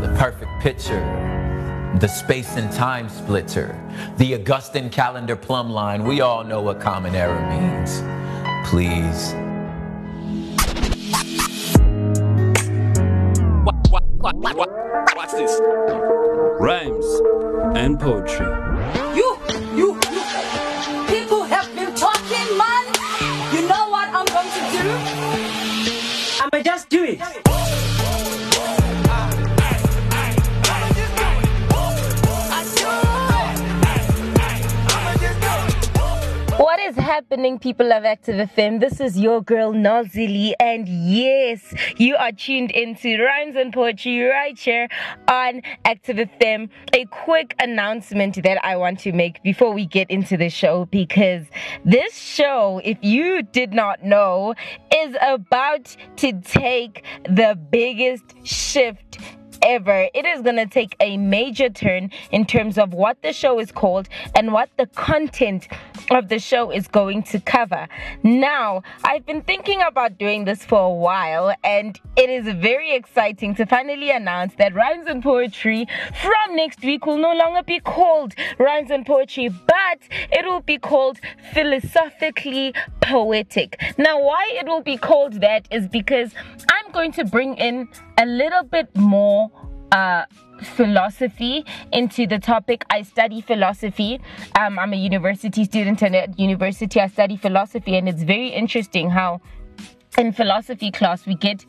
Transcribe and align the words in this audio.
The 0.00 0.14
perfect 0.18 0.50
picture, 0.60 1.00
the 2.00 2.08
space 2.08 2.56
and 2.56 2.72
time 2.72 3.08
splitter, 3.08 3.78
the 4.16 4.34
Augustan 4.34 4.90
calendar 4.90 5.36
plumb 5.36 5.70
line. 5.70 6.04
We 6.04 6.20
all 6.20 6.44
know 6.44 6.60
what 6.62 6.80
common 6.80 7.14
error 7.14 7.40
means. 7.48 8.02
Please. 8.68 9.34
Watch 15.16 15.32
this. 15.32 15.60
Rhymes 16.60 17.20
and 17.76 17.98
poetry. 17.98 18.67
Happening, 37.08 37.58
people 37.58 37.90
of 37.90 38.04
Active 38.04 38.50
FM? 38.50 38.80
This 38.80 39.00
is 39.00 39.18
your 39.18 39.40
girl 39.40 39.72
Noelzii, 39.72 40.52
and 40.60 40.86
yes, 40.86 41.72
you 41.96 42.14
are 42.16 42.32
tuned 42.32 42.70
into 42.70 43.16
Rhymes 43.16 43.56
and 43.56 43.72
Poetry 43.72 44.20
right 44.20 44.58
here 44.58 44.88
on 45.26 45.62
Active 45.86 46.18
FM. 46.18 46.68
A 46.92 47.06
quick 47.06 47.54
announcement 47.62 48.42
that 48.42 48.62
I 48.62 48.76
want 48.76 49.00
to 49.00 49.12
make 49.12 49.42
before 49.42 49.72
we 49.72 49.86
get 49.86 50.10
into 50.10 50.36
the 50.36 50.50
show 50.50 50.84
because 50.84 51.46
this 51.82 52.14
show, 52.14 52.82
if 52.84 52.98
you 53.00 53.42
did 53.42 53.72
not 53.72 54.04
know, 54.04 54.54
is 54.94 55.16
about 55.22 55.96
to 56.16 56.38
take 56.42 57.04
the 57.24 57.58
biggest 57.70 58.24
shift 58.44 59.18
ever. 59.62 60.08
It 60.14 60.24
is 60.26 60.42
going 60.42 60.56
to 60.56 60.66
take 60.66 60.96
a 61.00 61.16
major 61.16 61.68
turn 61.68 62.10
in 62.30 62.46
terms 62.46 62.78
of 62.78 62.92
what 62.92 63.22
the 63.22 63.32
show 63.32 63.58
is 63.58 63.72
called 63.72 64.08
and 64.34 64.52
what 64.52 64.70
the 64.76 64.86
content 64.86 65.68
of 66.10 66.28
the 66.28 66.38
show 66.38 66.70
is 66.70 66.88
going 66.88 67.22
to 67.24 67.40
cover. 67.40 67.88
Now, 68.22 68.82
I've 69.04 69.26
been 69.26 69.42
thinking 69.42 69.82
about 69.82 70.18
doing 70.18 70.44
this 70.44 70.64
for 70.64 70.80
a 70.80 70.90
while, 70.90 71.54
and 71.64 71.98
it 72.16 72.30
is 72.30 72.46
very 72.56 72.94
exciting 72.94 73.54
to 73.56 73.66
finally 73.66 74.10
announce 74.10 74.54
that 74.56 74.74
Rhymes 74.74 75.06
and 75.06 75.22
Poetry 75.22 75.86
from 76.22 76.56
next 76.56 76.82
week 76.82 77.06
will 77.06 77.18
no 77.18 77.32
longer 77.34 77.62
be 77.62 77.80
called 77.80 78.34
Rhymes 78.58 78.90
and 78.90 79.04
Poetry, 79.04 79.48
but 79.48 79.98
it 80.30 80.44
will 80.44 80.62
be 80.62 80.78
called 80.78 81.18
Philosophically 81.52 82.74
Poetic. 83.00 83.80
Now, 83.98 84.20
why 84.20 84.50
it 84.60 84.66
will 84.66 84.82
be 84.82 84.96
called 84.96 85.40
that 85.40 85.66
is 85.70 85.86
because 85.88 86.32
I'm 86.70 86.92
going 86.92 87.12
to 87.12 87.24
bring 87.24 87.56
in 87.56 87.88
a 88.18 88.26
little 88.26 88.64
bit 88.64 88.94
more 88.96 89.47
uh, 89.92 90.24
philosophy 90.62 91.64
into 91.92 92.26
the 92.26 92.38
topic. 92.38 92.84
I 92.90 93.02
study 93.02 93.40
philosophy. 93.40 94.20
Um, 94.58 94.78
I'm 94.78 94.92
a 94.92 94.96
university 94.96 95.64
student, 95.64 96.02
and 96.02 96.16
at 96.16 96.38
university, 96.38 97.00
I 97.00 97.08
study 97.08 97.36
philosophy, 97.36 97.96
and 97.96 98.08
it's 98.08 98.22
very 98.22 98.48
interesting 98.48 99.10
how 99.10 99.40
in 100.16 100.32
philosophy 100.32 100.90
class 100.90 101.26
we 101.26 101.34
get 101.34 101.64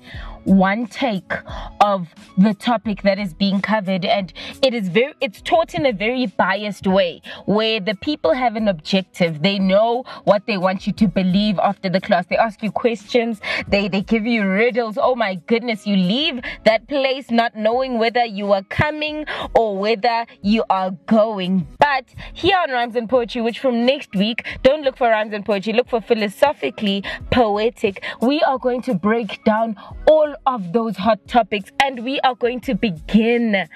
one 0.50 0.88
take 0.88 1.32
of 1.80 2.08
the 2.38 2.54
topic 2.56 3.04
that 3.04 3.20
is 3.20 3.34
being 3.34 3.62
covered. 3.62 4.04
And 4.04 4.34
it 4.64 4.74
is 4.74 4.90
very 4.90 5.14
it's 5.22 5.42
taught 5.42 5.76
in 5.76 5.86
a 5.86 5.94
very 5.94 6.26
biased 6.26 6.88
way 6.88 7.22
where 7.46 7.80
the 7.80 7.96
people 7.96 8.34
have 8.34 8.56
an 8.56 8.68
objective. 8.68 9.44
They 9.44 9.60
know 9.60 10.04
what 10.24 10.48
they 10.48 10.58
want 10.58 10.88
you 10.88 10.94
to 10.94 11.08
believe 11.08 11.60
after 11.60 11.90
the 11.90 12.02
class. 12.02 12.26
They 12.26 12.38
ask 12.38 12.64
you 12.64 12.72
questions. 12.72 13.40
They 13.68 13.88
they 13.88 14.02
give 14.02 14.26
you 14.26 14.48
riddles. 14.48 14.98
Oh 15.00 15.16
my 15.16 15.36
goodness 15.36 15.86
you 15.86 15.96
leave 15.96 16.42
that 16.66 16.88
place 16.88 17.30
not 17.30 17.56
knowing 17.56 18.00
whether 18.00 18.26
you 18.26 18.52
are 18.52 18.64
coming 18.64 19.26
or 19.54 19.78
whether 19.78 20.26
you 20.42 20.64
are 20.70 20.92
going. 21.06 21.68
But 21.80 22.06
here 22.34 22.58
on 22.58 22.72
rhymes 22.72 22.96
and 22.96 23.08
poetry 23.08 23.42
which 23.42 23.60
from 23.60 23.86
next 23.86 24.16
week 24.16 24.46
don't 24.64 24.82
look 24.82 24.98
for 24.98 25.10
rhymes 25.10 25.34
and 25.34 25.46
poetry 25.46 25.74
look 25.74 25.90
for 25.90 26.02
philosophically 26.02 27.04
poetic 27.32 28.04
we 28.22 28.42
are 28.42 28.58
going 28.58 28.82
to 28.82 28.94
break 28.94 29.44
down 29.44 29.76
all 30.08 30.36
of 30.46 30.74
those 30.74 30.98
hot 30.98 31.20
topics 31.28 31.72
and 31.82 32.04
we 32.04 32.20
are 32.22 32.36
going 32.36 32.60
to 32.62 32.76
begin 32.76 33.68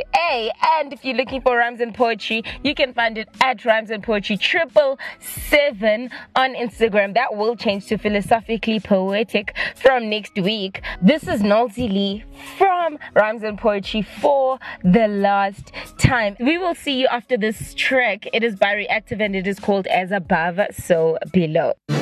And 0.79 0.93
if 0.93 1.03
you're 1.03 1.17
looking 1.17 1.41
for 1.41 1.57
rhymes 1.57 1.81
and 1.81 1.93
poetry, 1.93 2.43
you 2.63 2.73
can 2.73 2.93
find 2.93 3.17
it 3.17 3.27
at 3.43 3.65
rhymes 3.65 3.91
and 3.91 4.01
poetry 4.01 4.37
triple 4.37 4.97
seven 5.19 6.09
on 6.37 6.55
Instagram. 6.55 7.15
That 7.15 7.35
will 7.35 7.57
change 7.57 7.87
to 7.87 7.97
philosophically 7.97 8.79
poetic 8.79 9.53
from 9.75 10.09
next 10.09 10.35
week. 10.35 10.81
This 11.01 11.27
is 11.27 11.41
Noelzii 11.41 12.23
from 12.57 12.97
Rhymes 13.13 13.43
and 13.43 13.57
Poetry 13.57 14.03
for 14.03 14.57
the 14.83 15.09
last 15.09 15.73
time. 15.97 16.37
We 16.39 16.57
will 16.57 16.75
see 16.75 17.01
you 17.01 17.07
after 17.07 17.35
this 17.35 17.73
track. 17.73 18.25
It 18.31 18.41
is 18.43 18.55
by 18.55 18.71
Reactive 18.73 19.19
and 19.19 19.35
it 19.35 19.47
is 19.47 19.59
called 19.59 19.87
As 19.87 20.11
Above, 20.11 20.61
So 20.71 21.17
Below. 21.31 21.40
Our 21.41 22.00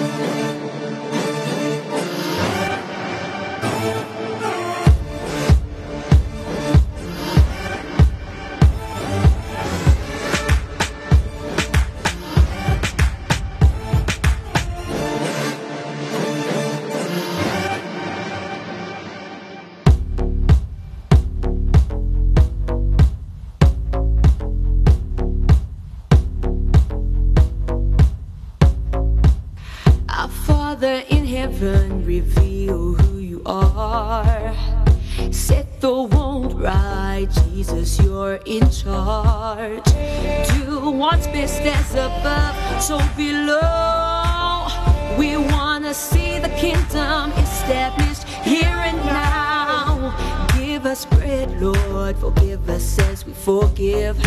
us 50.89 51.05
bread, 51.05 51.61
Lord. 51.61 52.17
Forgive 52.17 52.67
us 52.67 52.97
as 52.99 53.23
we 53.23 53.31
forgive. 53.33 54.17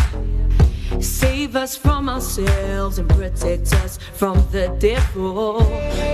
Save 1.01 1.57
us 1.57 1.77
from 1.77 2.09
ourselves 2.09 3.01
and 3.01 3.09
protect 3.09 3.73
us 3.83 3.99
from 4.15 4.37
the 4.53 4.69
devil. 4.79 5.59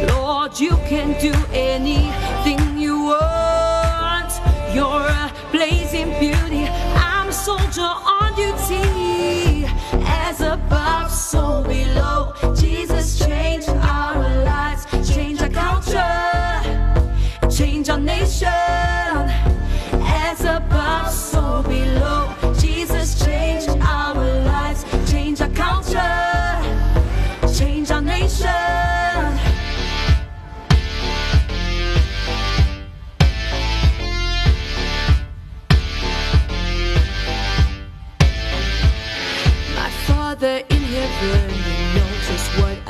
Lord, 0.09 0.59
you 0.59 0.71
can 0.89 1.21
do 1.21 1.35
anything 1.53 2.79
you 2.79 2.97
want. 3.05 4.33
You're 4.75 5.09
a 5.23 5.31
blazing 5.53 6.19
beauty. 6.19 6.65
I'm 6.97 7.29
a 7.29 7.33
soldier 7.33 7.83
on 7.83 8.35
duty. 8.35 9.67
As 10.07 10.41
above, 10.41 11.11
so 11.11 11.63
below. 11.65 12.33
Jesus, 12.55 13.19
changed. 13.19 13.69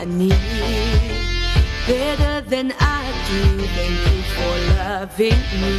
Need. 0.08 0.34
Better 1.86 2.40
than 2.48 2.72
I 2.78 3.02
do, 3.30 3.42
thank 3.76 3.98
you 4.08 4.22
for 4.34 4.54
loving 4.76 5.40
me. 5.60 5.74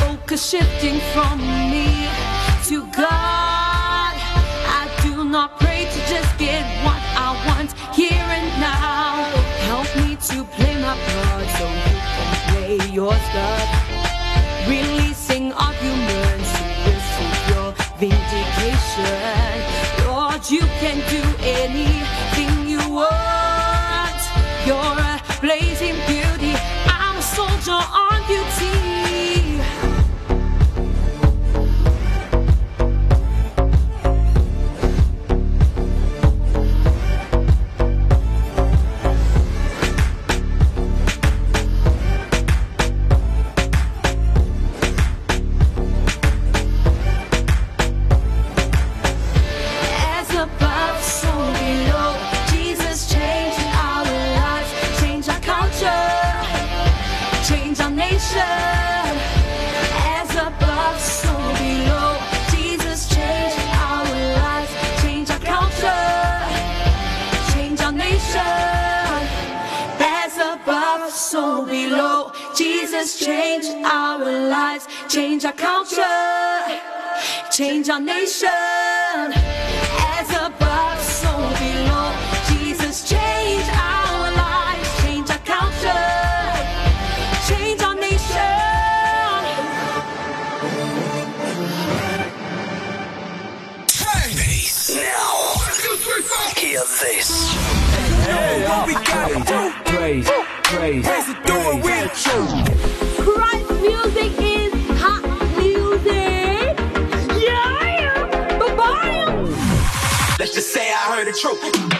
Focus 0.00 0.50
shifting 0.50 1.00
from 1.12 1.38
me 1.70 2.08
to 2.64 2.86
God. 2.92 4.14
I 4.80 4.88
do 5.02 5.24
not 5.24 5.58
pray 5.58 5.84
to 5.84 6.00
just 6.12 6.36
get 6.38 6.64
what 6.84 7.00
I 7.16 7.28
want 7.46 7.72
here 7.94 8.12
and 8.12 8.60
now. 8.60 9.24
Help 9.70 9.88
me 9.96 10.16
to 10.16 10.44
play 10.56 10.74
my 10.80 10.96
part 11.08 11.46
so 11.56 11.64
you 11.84 11.96
can 12.14 12.30
play 12.48 12.90
your 12.92 13.14
stuff. 13.28 13.68
Releasing 14.68 15.07
This. 96.88 97.54
Praise, 99.84 100.28
praise, 100.64 101.06
praise, 101.06 101.26
do 101.44 101.54
it 101.54 101.84
with 101.84 102.26
you. 102.26 102.40
Christ 103.22 103.70
music 103.82 104.32
is 104.40 104.72
hot 104.98 105.22
music. 105.58 106.74
Yeah, 107.38 108.58
bye 108.58 108.74
bye. 108.74 109.26
Let's 110.38 110.54
just 110.54 110.72
say 110.72 110.90
I 110.90 111.14
heard 111.14 111.26
the 111.28 111.32
truth. 111.38 111.97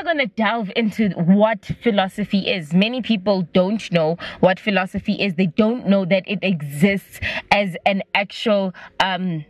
Are 0.00 0.04
going 0.04 0.18
to 0.18 0.26
delve 0.26 0.70
into 0.76 1.10
what 1.10 1.70
philosophy 1.82 2.48
is. 2.48 2.72
Many 2.72 3.02
people 3.02 3.42
don't 3.52 3.90
know 3.92 4.16
what 4.40 4.58
philosophy 4.58 5.12
is. 5.12 5.34
They 5.34 5.46
don't 5.46 5.86
know 5.86 6.06
that 6.06 6.24
it 6.26 6.38
exists 6.42 7.20
as 7.50 7.76
an 7.84 8.02
actual 8.14 8.72
um 8.98 9.44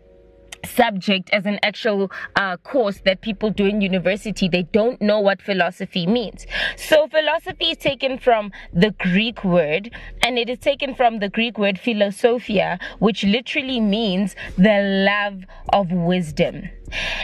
subject 0.65 1.31
as 1.31 1.47
an 1.47 1.59
actual 1.63 2.11
uh, 2.37 2.57
course 2.59 3.01
that 3.05 3.21
people 3.21 3.51
do 3.51 3.67
in 3.67 3.81
university 3.81 4.49
they 4.49 4.63
don't 4.63 5.01
know 5.01 5.21
what 5.21 5.41
philosophy 5.41 6.07
means. 6.07 6.47
So 6.77 7.09
philosophy 7.09 7.71
is 7.71 7.79
taken 7.79 8.19
from 8.19 8.53
the 8.73 8.91
greek 8.93 9.45
word 9.45 9.91
and 10.23 10.39
it 10.39 10.49
is 10.49 10.59
taken 10.59 10.95
from 10.95 11.19
the 11.19 11.29
greek 11.29 11.59
word 11.59 11.79
philosophia 11.79 12.79
which 12.99 13.25
literally 13.25 13.81
means 13.81 14.35
the 14.57 15.07
love 15.07 15.45
of 15.73 15.93
wisdom. 15.93 16.69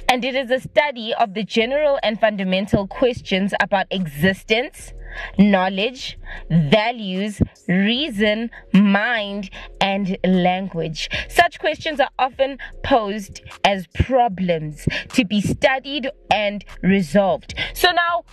And 0.09 0.25
it 0.25 0.35
is 0.35 0.51
a 0.51 0.61
study 0.61 1.13
of 1.15 1.35
the 1.35 1.43
general 1.43 1.99
and 2.03 2.21
fundamental 2.21 2.87
questions 2.87 3.53
about 3.61 3.87
existence 3.91 4.93
knowledge, 5.39 6.19
values, 6.51 7.41
reason, 7.69 8.51
mind, 8.73 9.51
and 9.81 10.17
language. 10.25 11.09
Such 11.29 11.59
questions 11.59 12.01
are 12.01 12.11
often 12.19 12.59
posed 12.83 13.43
as 13.65 13.87
problems 13.89 14.87
to 15.13 15.25
be 15.25 15.41
studied 15.41 16.11
and 16.31 16.65
resolved. 16.83 17.55
So 17.75 17.91
now, 17.91 18.25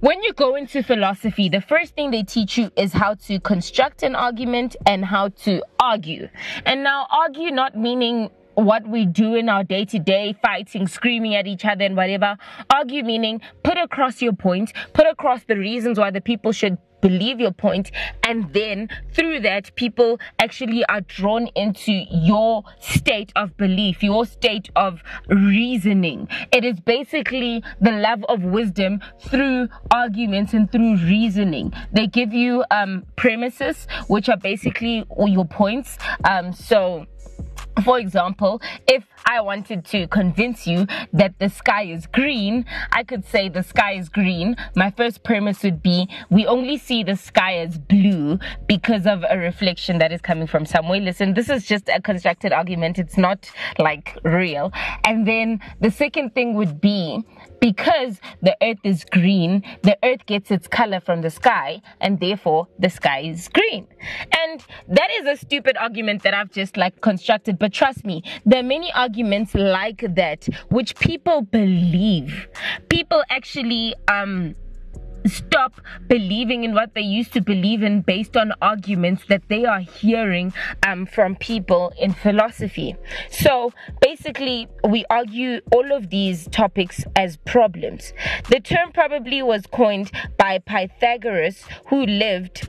when 0.00 0.22
you 0.22 0.32
go 0.32 0.54
into 0.54 0.82
philosophy, 0.82 1.48
the 1.48 1.60
first 1.60 1.94
thing 1.94 2.10
they 2.10 2.22
teach 2.22 2.58
you 2.58 2.70
is 2.76 2.92
how 2.92 3.14
to 3.14 3.40
construct 3.40 4.02
an 4.02 4.14
argument 4.14 4.76
and 4.86 5.04
how 5.04 5.28
to 5.44 5.62
argue. 5.80 6.28
And 6.66 6.82
now, 6.82 7.06
argue 7.10 7.50
not 7.50 7.76
meaning 7.76 8.30
what 8.54 8.86
we 8.86 9.06
do 9.06 9.34
in 9.34 9.48
our 9.48 9.64
day 9.64 9.84
to 9.86 9.98
day 9.98 10.36
fighting, 10.42 10.86
screaming 10.86 11.34
at 11.34 11.46
each 11.46 11.64
other, 11.64 11.84
and 11.84 11.96
whatever. 11.96 12.36
Argue 12.70 13.02
meaning 13.02 13.40
put 13.62 13.78
across 13.78 14.22
your 14.22 14.32
point, 14.32 14.72
put 14.92 15.06
across 15.06 15.44
the 15.44 15.56
reasons 15.56 15.98
why 15.98 16.10
the 16.10 16.20
people 16.20 16.52
should 16.52 16.78
believe 17.02 17.40
your 17.40 17.52
point 17.52 17.90
and 18.22 18.50
then 18.54 18.88
through 19.12 19.40
that 19.40 19.74
people 19.74 20.18
actually 20.38 20.84
are 20.86 21.02
drawn 21.02 21.48
into 21.56 21.92
your 22.10 22.62
state 22.80 23.32
of 23.36 23.54
belief 23.56 24.02
your 24.02 24.24
state 24.24 24.70
of 24.76 25.02
reasoning 25.28 26.28
it 26.52 26.64
is 26.64 26.78
basically 26.80 27.62
the 27.80 27.90
love 27.90 28.24
of 28.28 28.44
wisdom 28.44 29.00
through 29.20 29.68
arguments 29.90 30.54
and 30.54 30.70
through 30.70 30.96
reasoning 30.98 31.72
they 31.92 32.06
give 32.06 32.32
you 32.32 32.64
um 32.70 33.04
premises 33.16 33.88
which 34.06 34.28
are 34.28 34.36
basically 34.36 35.04
all 35.10 35.28
your 35.28 35.44
points 35.44 35.98
um 36.24 36.52
so 36.52 37.04
for 37.84 37.98
example, 37.98 38.60
if 38.86 39.04
I 39.24 39.40
wanted 39.40 39.84
to 39.86 40.06
convince 40.08 40.66
you 40.66 40.86
that 41.12 41.38
the 41.38 41.48
sky 41.48 41.84
is 41.84 42.06
green, 42.06 42.66
I 42.90 43.04
could 43.04 43.24
say 43.24 43.48
the 43.48 43.62
sky 43.62 43.92
is 43.92 44.08
green. 44.08 44.56
My 44.76 44.90
first 44.90 45.24
premise 45.24 45.62
would 45.62 45.82
be 45.82 46.08
we 46.30 46.46
only 46.46 46.76
see 46.76 47.02
the 47.02 47.16
sky 47.16 47.58
as 47.58 47.78
blue 47.78 48.38
because 48.66 49.06
of 49.06 49.24
a 49.28 49.38
reflection 49.38 49.98
that 49.98 50.12
is 50.12 50.20
coming 50.20 50.46
from 50.46 50.66
somewhere. 50.66 51.00
Listen, 51.00 51.34
this 51.34 51.48
is 51.48 51.64
just 51.64 51.88
a 51.88 52.00
constructed 52.00 52.52
argument, 52.52 52.98
it's 52.98 53.16
not 53.16 53.50
like 53.78 54.18
real. 54.24 54.72
And 55.04 55.26
then 55.26 55.60
the 55.80 55.90
second 55.90 56.34
thing 56.34 56.54
would 56.54 56.80
be 56.80 57.24
because 57.62 58.18
the 58.42 58.56
earth 58.60 58.80
is 58.82 59.04
green, 59.04 59.62
the 59.82 59.96
earth 60.02 60.26
gets 60.26 60.50
its 60.50 60.66
color 60.66 60.98
from 60.98 61.22
the 61.22 61.30
sky, 61.30 61.80
and 62.00 62.18
therefore 62.18 62.66
the 62.80 62.90
sky 62.90 63.20
is 63.20 63.48
green. 63.48 63.86
And 64.36 64.60
that 64.88 65.08
is 65.20 65.26
a 65.26 65.36
stupid 65.36 65.76
argument 65.76 66.24
that 66.24 66.34
I've 66.34 66.50
just 66.50 66.76
like 66.76 67.00
constructed, 67.00 67.60
but 67.60 67.72
trust 67.72 68.04
me, 68.04 68.24
there 68.44 68.58
are 68.58 68.64
many 68.64 68.92
arguments 68.94 69.54
like 69.54 70.04
that 70.16 70.48
which 70.70 70.96
people 70.96 71.42
believe. 71.42 72.48
People 72.88 73.22
actually, 73.30 73.94
um, 74.08 74.56
stop 75.26 75.80
believing 76.06 76.64
in 76.64 76.74
what 76.74 76.94
they 76.94 77.00
used 77.02 77.32
to 77.32 77.40
believe 77.40 77.82
in 77.82 78.00
based 78.02 78.36
on 78.36 78.52
arguments 78.60 79.24
that 79.28 79.42
they 79.48 79.64
are 79.64 79.80
hearing 79.80 80.52
um, 80.86 81.06
from 81.06 81.36
people 81.36 81.92
in 81.98 82.12
philosophy. 82.12 82.96
So 83.30 83.72
basically, 84.00 84.68
we 84.88 85.04
argue 85.10 85.60
all 85.72 85.92
of 85.92 86.10
these 86.10 86.48
topics 86.48 87.04
as 87.16 87.36
problems. 87.38 88.12
The 88.50 88.60
term 88.60 88.92
probably 88.92 89.42
was 89.42 89.66
coined 89.66 90.10
by 90.38 90.58
Pythagoras, 90.58 91.64
who 91.88 92.04
lived 92.04 92.68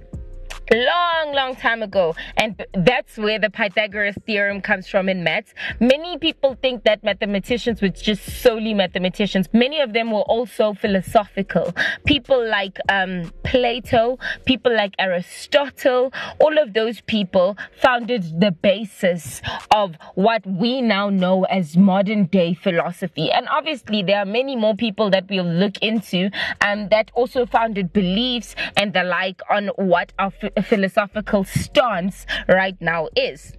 long 0.72 1.34
long 1.34 1.56
time 1.56 1.82
ago. 1.84 2.16
And 2.38 2.66
that's 2.74 3.18
where 3.18 3.40
the 3.40 3.50
pythagoras 3.50 4.16
theorem 4.26 4.62
comes 4.62 4.88
from 4.88 5.10
in 5.10 5.24
maths. 5.24 5.54
Many 5.80 6.18
people 6.18 6.58
think 6.62 6.84
that 6.84 7.04
mathematicians 7.04 7.82
were 7.82 7.90
just 7.90 8.42
solely 8.42 8.74
mathematicians. 8.74 9.48
Many 9.54 9.80
of 9.82 9.94
them 9.94 10.12
were 10.12 10.22
also 10.22 10.74
philosophical. 10.74 11.74
People 12.06 12.48
like 12.50 12.80
um, 12.90 13.32
plato 13.44 14.18
people 14.46 14.76
like 14.76 14.94
aristotle 15.00 16.12
all 16.40 16.58
of 16.58 16.74
those 16.74 17.02
people 17.02 17.58
founded 17.82 18.40
the 18.40 18.52
basis 18.52 19.42
of 19.72 19.96
what 20.16 20.46
we 20.46 20.82
now 20.82 21.10
know 21.10 21.44
as 21.46 21.78
modern 21.78 22.26
day 22.26 22.54
philosophy. 22.54 23.32
And 23.32 23.48
obviously 23.50 24.04
there 24.04 24.20
are 24.20 24.26
many 24.26 24.56
more 24.56 24.76
people 24.76 25.10
that 25.12 25.26
we'll 25.30 25.44
look 25.46 25.78
into 25.82 26.30
um, 26.62 26.90
that 26.90 27.12
also 27.14 27.46
founded 27.46 27.94
beliefs 27.94 28.56
and 28.78 28.94
the 28.94 29.04
like 29.04 29.42
on 29.50 29.68
what 29.76 30.12
our 30.20 30.32
philosophical 30.62 31.44
stance 31.44 32.26
right 32.48 32.80
now 32.80 33.10
is. 33.16 33.54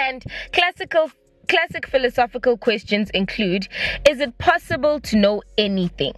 And 0.00 0.24
classical 0.52 1.10
classic 1.48 1.86
philosophical 1.86 2.56
questions 2.56 3.10
include 3.10 3.66
is 4.08 4.20
it 4.20 4.38
possible 4.38 5.00
to 5.00 5.16
know 5.16 5.42
anything? 5.58 6.14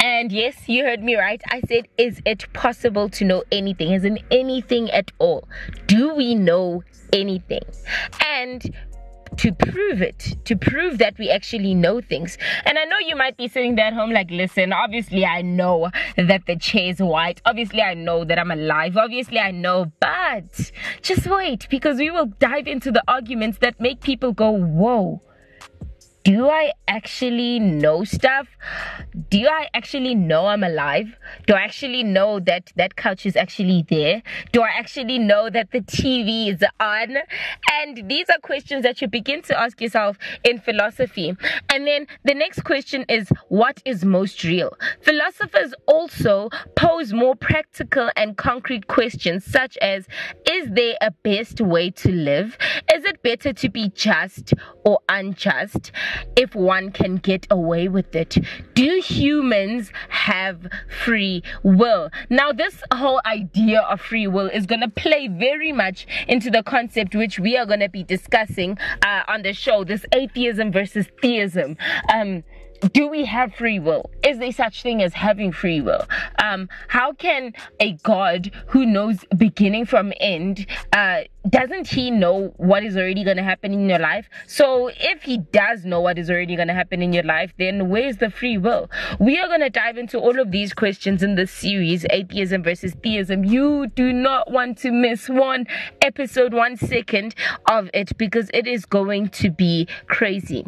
And 0.00 0.32
yes, 0.32 0.68
you 0.68 0.84
heard 0.84 1.02
me 1.02 1.14
right. 1.14 1.40
I 1.48 1.60
said, 1.68 1.86
is 1.96 2.20
it 2.24 2.52
possible 2.52 3.08
to 3.10 3.24
know 3.24 3.44
anything? 3.52 3.92
Is 3.92 4.04
in 4.04 4.18
anything 4.30 4.90
at 4.90 5.12
all? 5.18 5.48
Do 5.86 6.14
we 6.14 6.34
know 6.34 6.82
anything? 7.12 7.62
And 8.20 8.74
to 9.36 9.52
prove 9.52 10.02
it, 10.02 10.36
to 10.44 10.56
prove 10.56 10.98
that 10.98 11.18
we 11.18 11.30
actually 11.30 11.74
know 11.74 12.00
things. 12.00 12.38
And 12.64 12.78
I 12.78 12.84
know 12.84 12.98
you 12.98 13.16
might 13.16 13.36
be 13.36 13.48
sitting 13.48 13.76
there 13.76 13.86
at 13.86 13.94
home 13.94 14.10
like, 14.10 14.30
listen, 14.30 14.72
obviously 14.72 15.24
I 15.24 15.42
know 15.42 15.90
that 16.16 16.46
the 16.46 16.56
chair 16.56 16.90
is 16.90 17.00
white. 17.00 17.40
Obviously 17.44 17.82
I 17.82 17.94
know 17.94 18.24
that 18.24 18.38
I'm 18.38 18.50
alive. 18.50 18.96
Obviously 18.96 19.38
I 19.38 19.50
know, 19.50 19.92
but 20.00 20.70
just 21.02 21.26
wait 21.26 21.66
because 21.70 21.98
we 21.98 22.10
will 22.10 22.26
dive 22.26 22.66
into 22.66 22.90
the 22.90 23.02
arguments 23.08 23.58
that 23.58 23.80
make 23.80 24.00
people 24.00 24.32
go, 24.32 24.50
whoa 24.50 25.22
do 26.26 26.48
I 26.48 26.72
actually 26.88 27.60
know 27.60 28.02
stuff? 28.02 28.48
Do 29.30 29.46
I 29.46 29.68
actually 29.74 30.16
know 30.16 30.46
I'm 30.46 30.64
alive? 30.64 31.06
Do 31.46 31.54
I 31.54 31.60
actually 31.60 32.02
know 32.02 32.40
that 32.40 32.72
that 32.74 32.96
couch 32.96 33.26
is 33.26 33.36
actually 33.36 33.84
there? 33.88 34.24
Do 34.50 34.62
I 34.62 34.70
actually 34.76 35.20
know 35.20 35.48
that 35.50 35.70
the 35.70 35.82
TV 35.82 36.52
is 36.52 36.64
on? 36.80 37.18
And 37.72 38.10
these 38.10 38.28
are 38.28 38.40
questions 38.40 38.82
that 38.82 39.00
you 39.00 39.06
begin 39.06 39.42
to 39.42 39.56
ask 39.56 39.80
yourself 39.80 40.18
in 40.42 40.58
philosophy. 40.58 41.36
And 41.72 41.86
then 41.86 42.08
the 42.24 42.34
next 42.34 42.64
question 42.64 43.04
is 43.08 43.28
what 43.46 43.80
is 43.84 44.04
most 44.04 44.42
real? 44.42 44.76
Philosophers 45.02 45.74
also 45.86 46.50
pose 46.74 47.12
more 47.12 47.36
practical 47.36 48.10
and 48.16 48.36
concrete 48.36 48.88
questions 48.88 49.44
such 49.44 49.78
as 49.78 50.08
is 50.50 50.70
there 50.72 50.96
a 51.00 51.12
best 51.22 51.60
way 51.60 51.92
to 51.92 52.10
live? 52.10 52.58
Is 52.92 53.04
it 53.04 53.22
better 53.22 53.52
to 53.52 53.68
be 53.68 53.90
just 53.90 54.54
or 54.84 54.98
unjust? 55.08 55.92
If 56.36 56.54
one 56.54 56.90
can 56.90 57.16
get 57.16 57.46
away 57.50 57.88
with 57.88 58.14
it. 58.14 58.36
Do 58.74 59.00
humans 59.04 59.90
have 60.08 60.66
free 61.04 61.42
will? 61.62 62.10
Now, 62.30 62.52
this 62.52 62.82
whole 62.92 63.20
idea 63.26 63.80
of 63.80 64.00
free 64.00 64.26
will 64.26 64.48
is 64.48 64.66
going 64.66 64.80
to 64.80 64.88
play 64.88 65.28
very 65.28 65.72
much 65.72 66.06
into 66.28 66.50
the 66.50 66.62
concept 66.62 67.14
which 67.14 67.38
we 67.38 67.56
are 67.56 67.66
going 67.66 67.80
to 67.80 67.88
be 67.88 68.02
discussing 68.02 68.78
uh, 69.02 69.22
on 69.28 69.42
the 69.42 69.52
show 69.52 69.84
this 69.84 70.04
atheism 70.12 70.72
versus 70.72 71.06
theism. 71.20 71.76
Um, 72.12 72.44
do 72.92 73.08
we 73.08 73.24
have 73.24 73.54
free 73.54 73.78
will? 73.78 74.10
Is 74.26 74.38
there 74.38 74.52
such 74.52 74.82
thing 74.82 75.02
as 75.02 75.14
having 75.14 75.52
free 75.52 75.80
will? 75.80 76.06
Um, 76.42 76.68
how 76.88 77.12
can 77.12 77.52
a 77.80 77.92
God 78.02 78.50
who 78.68 78.86
knows 78.86 79.24
beginning 79.36 79.86
from 79.86 80.12
end, 80.20 80.66
uh, 80.92 81.22
doesn't 81.48 81.88
he 81.88 82.10
know 82.10 82.52
what 82.56 82.84
is 82.84 82.96
already 82.96 83.22
going 83.22 83.36
to 83.36 83.42
happen 83.42 83.72
in 83.72 83.88
your 83.88 83.98
life? 83.98 84.28
So 84.46 84.88
if 84.88 85.22
he 85.22 85.38
does 85.38 85.84
know 85.84 86.00
what 86.00 86.18
is 86.18 86.30
already 86.30 86.56
going 86.56 86.68
to 86.68 86.74
happen 86.74 87.02
in 87.02 87.12
your 87.12 87.22
life, 87.22 87.52
then 87.58 87.88
where's 87.88 88.16
the 88.16 88.30
free 88.30 88.58
will? 88.58 88.90
We 89.20 89.38
are 89.38 89.46
going 89.46 89.60
to 89.60 89.70
dive 89.70 89.96
into 89.96 90.18
all 90.18 90.40
of 90.40 90.50
these 90.50 90.72
questions 90.72 91.22
in 91.22 91.36
this 91.36 91.52
series, 91.52 92.04
atheism 92.10 92.62
versus 92.62 92.94
theism. 93.02 93.44
You 93.44 93.86
do 93.88 94.12
not 94.12 94.50
want 94.50 94.78
to 94.78 94.90
miss 94.90 95.28
one 95.28 95.66
episode, 96.02 96.52
one 96.52 96.76
second 96.76 97.34
of 97.70 97.90
it 97.94 98.16
because 98.18 98.50
it 98.52 98.66
is 98.66 98.84
going 98.84 99.28
to 99.30 99.50
be 99.50 99.86
crazy. 100.08 100.66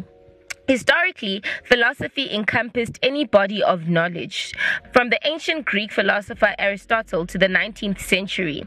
Historically, 0.69 1.41
philosophy 1.65 2.29
encompassed 2.31 2.99
any 3.01 3.25
body 3.25 3.63
of 3.63 3.89
knowledge, 3.89 4.53
from 4.93 5.09
the 5.09 5.19
ancient 5.25 5.65
Greek 5.65 5.91
philosopher 5.91 6.53
Aristotle 6.59 7.25
to 7.25 7.39
the 7.39 7.47
19th 7.47 7.99
century. 7.99 8.63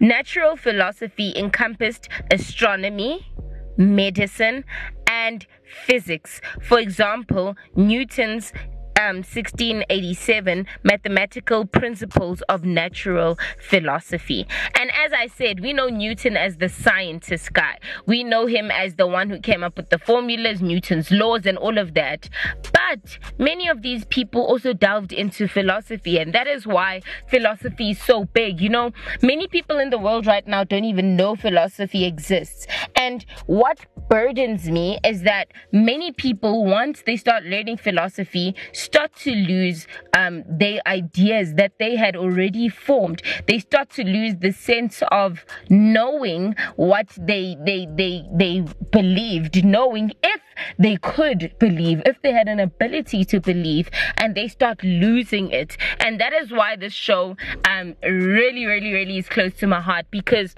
Natural 0.00 0.56
philosophy 0.56 1.32
encompassed 1.36 2.08
astronomy, 2.32 3.24
medicine, 3.76 4.64
and 5.06 5.46
physics. 5.86 6.40
For 6.60 6.80
example, 6.80 7.54
Newton's 7.76 8.52
um, 8.98 9.18
1687 9.18 10.66
Mathematical 10.82 11.64
Principles 11.64 12.42
of 12.48 12.64
Natural 12.64 13.38
Philosophy. 13.60 14.46
And 14.78 14.90
as 14.90 15.12
I 15.12 15.28
said, 15.28 15.60
we 15.60 15.72
know 15.72 15.88
Newton 15.88 16.36
as 16.36 16.56
the 16.56 16.68
scientist 16.68 17.52
guy. 17.52 17.78
We 18.06 18.24
know 18.24 18.46
him 18.46 18.70
as 18.72 18.96
the 18.96 19.06
one 19.06 19.30
who 19.30 19.38
came 19.38 19.62
up 19.62 19.76
with 19.76 19.90
the 19.90 19.98
formulas, 19.98 20.60
Newton's 20.60 21.10
laws, 21.12 21.46
and 21.46 21.56
all 21.56 21.78
of 21.78 21.94
that. 21.94 22.28
But 22.72 23.18
many 23.38 23.68
of 23.68 23.82
these 23.82 24.04
people 24.06 24.42
also 24.42 24.72
delved 24.72 25.12
into 25.12 25.46
philosophy, 25.46 26.18
and 26.18 26.32
that 26.32 26.48
is 26.48 26.66
why 26.66 27.02
philosophy 27.28 27.90
is 27.90 28.02
so 28.02 28.24
big. 28.24 28.60
You 28.60 28.70
know, 28.70 28.90
many 29.22 29.46
people 29.46 29.78
in 29.78 29.90
the 29.90 29.98
world 29.98 30.26
right 30.26 30.46
now 30.46 30.64
don't 30.64 30.84
even 30.84 31.14
know 31.14 31.36
philosophy 31.36 32.04
exists. 32.04 32.66
And 32.96 33.24
what 33.46 33.78
burdens 34.08 34.68
me 34.68 34.98
is 35.04 35.22
that 35.22 35.48
many 35.70 36.12
people, 36.12 36.64
once 36.64 37.02
they 37.06 37.16
start 37.16 37.44
learning 37.44 37.76
philosophy, 37.76 38.56
start 38.88 39.14
to 39.16 39.32
lose 39.32 39.86
um, 40.14 40.44
their 40.48 40.80
ideas 40.86 41.54
that 41.54 41.72
they 41.78 41.96
had 41.96 42.16
already 42.16 42.68
formed. 42.68 43.22
They 43.46 43.58
start 43.58 43.90
to 43.90 44.04
lose 44.04 44.34
the 44.36 44.52
sense 44.52 45.02
of 45.10 45.44
knowing 45.68 46.56
what 46.76 47.08
they 47.30 47.56
they 47.68 47.86
they 48.00 48.24
they 48.42 48.64
believed, 48.90 49.54
knowing 49.64 50.12
if 50.22 50.40
they 50.78 50.96
could 50.96 51.54
believe, 51.58 52.02
if 52.06 52.20
they 52.22 52.32
had 52.32 52.48
an 52.48 52.60
ability 52.60 53.24
to 53.26 53.40
believe, 53.40 53.90
and 54.16 54.34
they 54.34 54.48
start 54.48 54.82
losing 54.82 55.50
it. 55.50 55.76
And 56.00 56.20
that 56.20 56.32
is 56.32 56.50
why 56.50 56.76
this 56.76 56.92
show 56.92 57.36
um 57.68 57.94
really, 58.02 58.64
really, 58.66 58.92
really 58.92 59.18
is 59.18 59.28
close 59.28 59.54
to 59.60 59.66
my 59.66 59.80
heart 59.80 60.06
because 60.10 60.54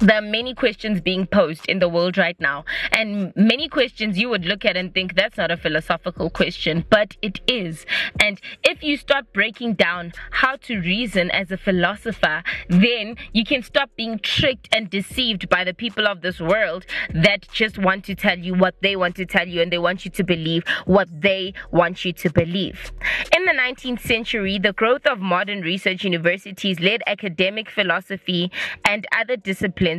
there 0.00 0.16
are 0.16 0.22
many 0.22 0.54
questions 0.54 1.00
being 1.02 1.26
posed 1.26 1.66
in 1.66 1.78
the 1.78 1.88
world 1.88 2.16
right 2.16 2.38
now, 2.40 2.64
and 2.92 3.34
many 3.36 3.68
questions 3.68 4.18
you 4.18 4.30
would 4.30 4.46
look 4.46 4.64
at 4.64 4.76
and 4.76 4.94
think 4.94 5.14
that's 5.14 5.36
not 5.36 5.50
a 5.50 5.58
philosophical 5.58 6.30
question, 6.30 6.86
but 6.88 7.16
it 7.20 7.40
is. 7.46 7.84
And 8.18 8.40
if 8.64 8.82
you 8.82 8.96
start 8.96 9.30
breaking 9.34 9.74
down 9.74 10.12
how 10.30 10.56
to 10.56 10.80
reason 10.80 11.30
as 11.30 11.50
a 11.50 11.58
philosopher, 11.58 12.42
then 12.68 13.16
you 13.32 13.44
can 13.44 13.62
stop 13.62 13.90
being 13.94 14.18
tricked 14.18 14.68
and 14.72 14.88
deceived 14.88 15.50
by 15.50 15.64
the 15.64 15.74
people 15.74 16.08
of 16.08 16.22
this 16.22 16.40
world 16.40 16.86
that 17.12 17.46
just 17.52 17.76
want 17.76 18.04
to 18.06 18.14
tell 18.14 18.38
you 18.38 18.54
what 18.54 18.76
they 18.80 18.96
want 18.96 19.16
to 19.16 19.26
tell 19.26 19.46
you 19.46 19.60
and 19.60 19.70
they 19.70 19.78
want 19.78 20.06
you 20.06 20.10
to 20.12 20.24
believe 20.24 20.64
what 20.86 21.08
they 21.12 21.52
want 21.72 22.06
you 22.06 22.12
to 22.14 22.30
believe. 22.30 22.90
In 23.36 23.44
the 23.44 23.52
19th 23.52 24.00
century, 24.00 24.58
the 24.58 24.72
growth 24.72 25.04
of 25.06 25.18
modern 25.18 25.60
research 25.60 26.04
universities 26.04 26.80
led 26.80 27.02
academic 27.06 27.68
philosophy 27.68 28.50
and 28.86 29.06
other 29.12 29.36
disciplines 29.36 29.89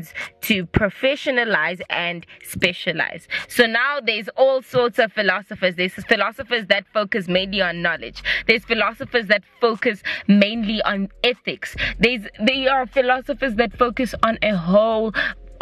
to 0.41 0.65
professionalize 0.67 1.81
and 1.89 2.25
specialize. 2.43 3.27
So 3.47 3.65
now 3.65 3.99
there's 3.99 4.29
all 4.35 4.61
sorts 4.61 4.99
of 4.99 5.11
philosophers. 5.13 5.75
There's 5.75 5.93
philosophers 5.93 6.67
that 6.67 6.85
focus 6.93 7.27
mainly 7.27 7.61
on 7.61 7.81
knowledge. 7.81 8.23
There's 8.47 8.63
philosophers 8.63 9.27
that 9.27 9.43
focus 9.59 10.01
mainly 10.27 10.81
on 10.83 11.09
ethics. 11.23 11.75
There's 11.99 12.23
there 12.45 12.71
are 12.71 12.85
philosophers 12.87 13.55
that 13.55 13.77
focus 13.77 14.13
on 14.23 14.37
a 14.41 14.55
whole 14.55 15.13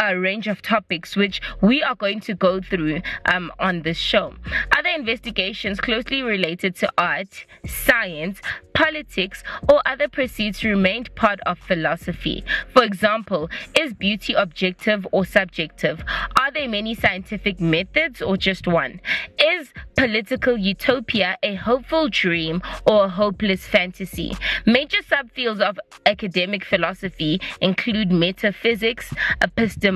a 0.01 0.17
range 0.17 0.47
of 0.47 0.61
topics 0.61 1.15
which 1.15 1.41
we 1.61 1.83
are 1.83 1.95
going 1.95 2.19
to 2.21 2.33
go 2.33 2.61
through 2.61 3.01
um, 3.25 3.51
on 3.59 3.81
this 3.81 3.97
show. 3.97 4.33
Other 4.77 4.89
investigations 4.89 5.79
closely 5.79 6.21
related 6.21 6.75
to 6.77 6.91
art, 6.97 7.45
science, 7.65 8.39
politics, 8.73 9.43
or 9.69 9.81
other 9.85 10.07
pursuits 10.07 10.63
remained 10.63 11.13
part 11.15 11.39
of 11.45 11.59
philosophy. 11.59 12.45
For 12.73 12.83
example, 12.83 13.49
is 13.77 13.93
beauty 13.93 14.33
objective 14.33 15.05
or 15.11 15.25
subjective? 15.25 16.01
Are 16.39 16.51
there 16.51 16.69
many 16.69 16.95
scientific 16.95 17.59
methods 17.59 18.21
or 18.21 18.37
just 18.37 18.67
one? 18.67 19.01
Is 19.37 19.73
political 19.97 20.57
utopia 20.57 21.37
a 21.43 21.55
hopeful 21.55 22.07
dream 22.07 22.61
or 22.85 23.05
a 23.05 23.09
hopeless 23.09 23.67
fantasy? 23.67 24.31
Major 24.65 25.01
subfields 25.01 25.59
of 25.59 25.77
academic 26.05 26.63
philosophy 26.63 27.41
include 27.59 28.11
metaphysics, 28.11 29.13
epistemology, 29.41 29.88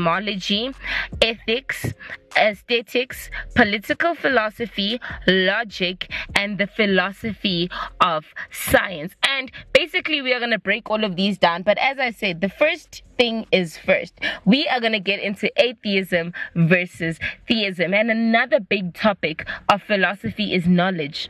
ethics, 1.22 1.94
aesthetics, 2.38 3.30
political 3.56 4.16
philosophy, 4.16 5.00
logic, 5.28 6.10
and 6.36 6.58
the 6.58 6.68
philosophy 6.68 7.70
of 8.00 8.26
science. 8.52 9.14
And 9.28 9.52
basically, 9.74 10.22
we 10.22 10.34
are 10.34 10.40
going 10.40 10.52
to 10.52 10.60
break 10.60 10.90
all 10.90 11.04
of 11.04 11.16
these 11.16 11.38
down. 11.38 11.64
But 11.64 11.78
as 11.78 12.00
I 12.00 12.12
said, 12.12 12.42
the 12.42 12.50
first 12.50 13.04
thing 13.18 13.46
is 13.52 13.78
first. 13.78 14.20
We 14.46 14.68
are 14.68 14.80
going 14.80 14.94
to 14.94 15.00
get 15.00 15.20
into 15.20 15.52
atheism 15.62 16.34
versus 16.56 17.20
theism. 17.48 17.94
And 17.94 18.12
another 18.12 18.60
big 18.60 18.94
topic 18.94 19.46
of 19.70 19.82
philosophy 19.84 20.54
is 20.54 20.68
knowledge. 20.68 21.30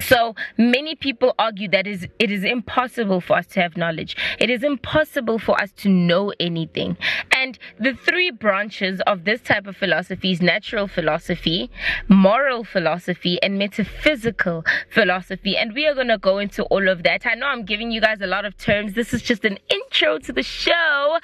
So 0.00 0.34
many 0.58 0.94
people 0.94 1.34
argue 1.38 1.68
that 1.70 1.86
is 1.86 2.06
it 2.18 2.30
is 2.30 2.44
impossible 2.44 3.20
for 3.20 3.36
us 3.36 3.46
to 3.48 3.62
have 3.62 3.76
knowledge. 3.76 4.16
It 4.38 4.50
is 4.50 4.62
impossible 4.62 5.38
for 5.38 5.60
us 5.60 5.72
to 5.78 5.88
know 5.88 6.32
anything. 6.38 6.96
And 7.46 7.60
the 7.78 7.94
three 7.94 8.32
branches 8.32 9.00
of 9.06 9.22
this 9.22 9.40
type 9.40 9.68
of 9.68 9.76
philosophy 9.76 10.32
is 10.32 10.42
natural 10.42 10.88
philosophy, 10.88 11.70
moral 12.08 12.64
philosophy, 12.64 13.40
and 13.40 13.56
metaphysical 13.56 14.64
philosophy. 14.90 15.56
And 15.56 15.72
we 15.72 15.86
are 15.86 15.94
going 15.94 16.08
to 16.08 16.18
go 16.18 16.38
into 16.38 16.64
all 16.64 16.88
of 16.88 17.04
that. 17.04 17.24
I 17.24 17.34
know 17.34 17.46
I'm 17.46 17.64
giving 17.64 17.92
you 17.92 18.00
guys 18.00 18.20
a 18.20 18.26
lot 18.26 18.44
of 18.44 18.56
terms. 18.56 18.94
This 18.94 19.14
is 19.14 19.22
just 19.22 19.44
an 19.44 19.60
intro 19.68 20.18
to 20.18 20.32
the 20.32 20.42
show. 20.42 21.18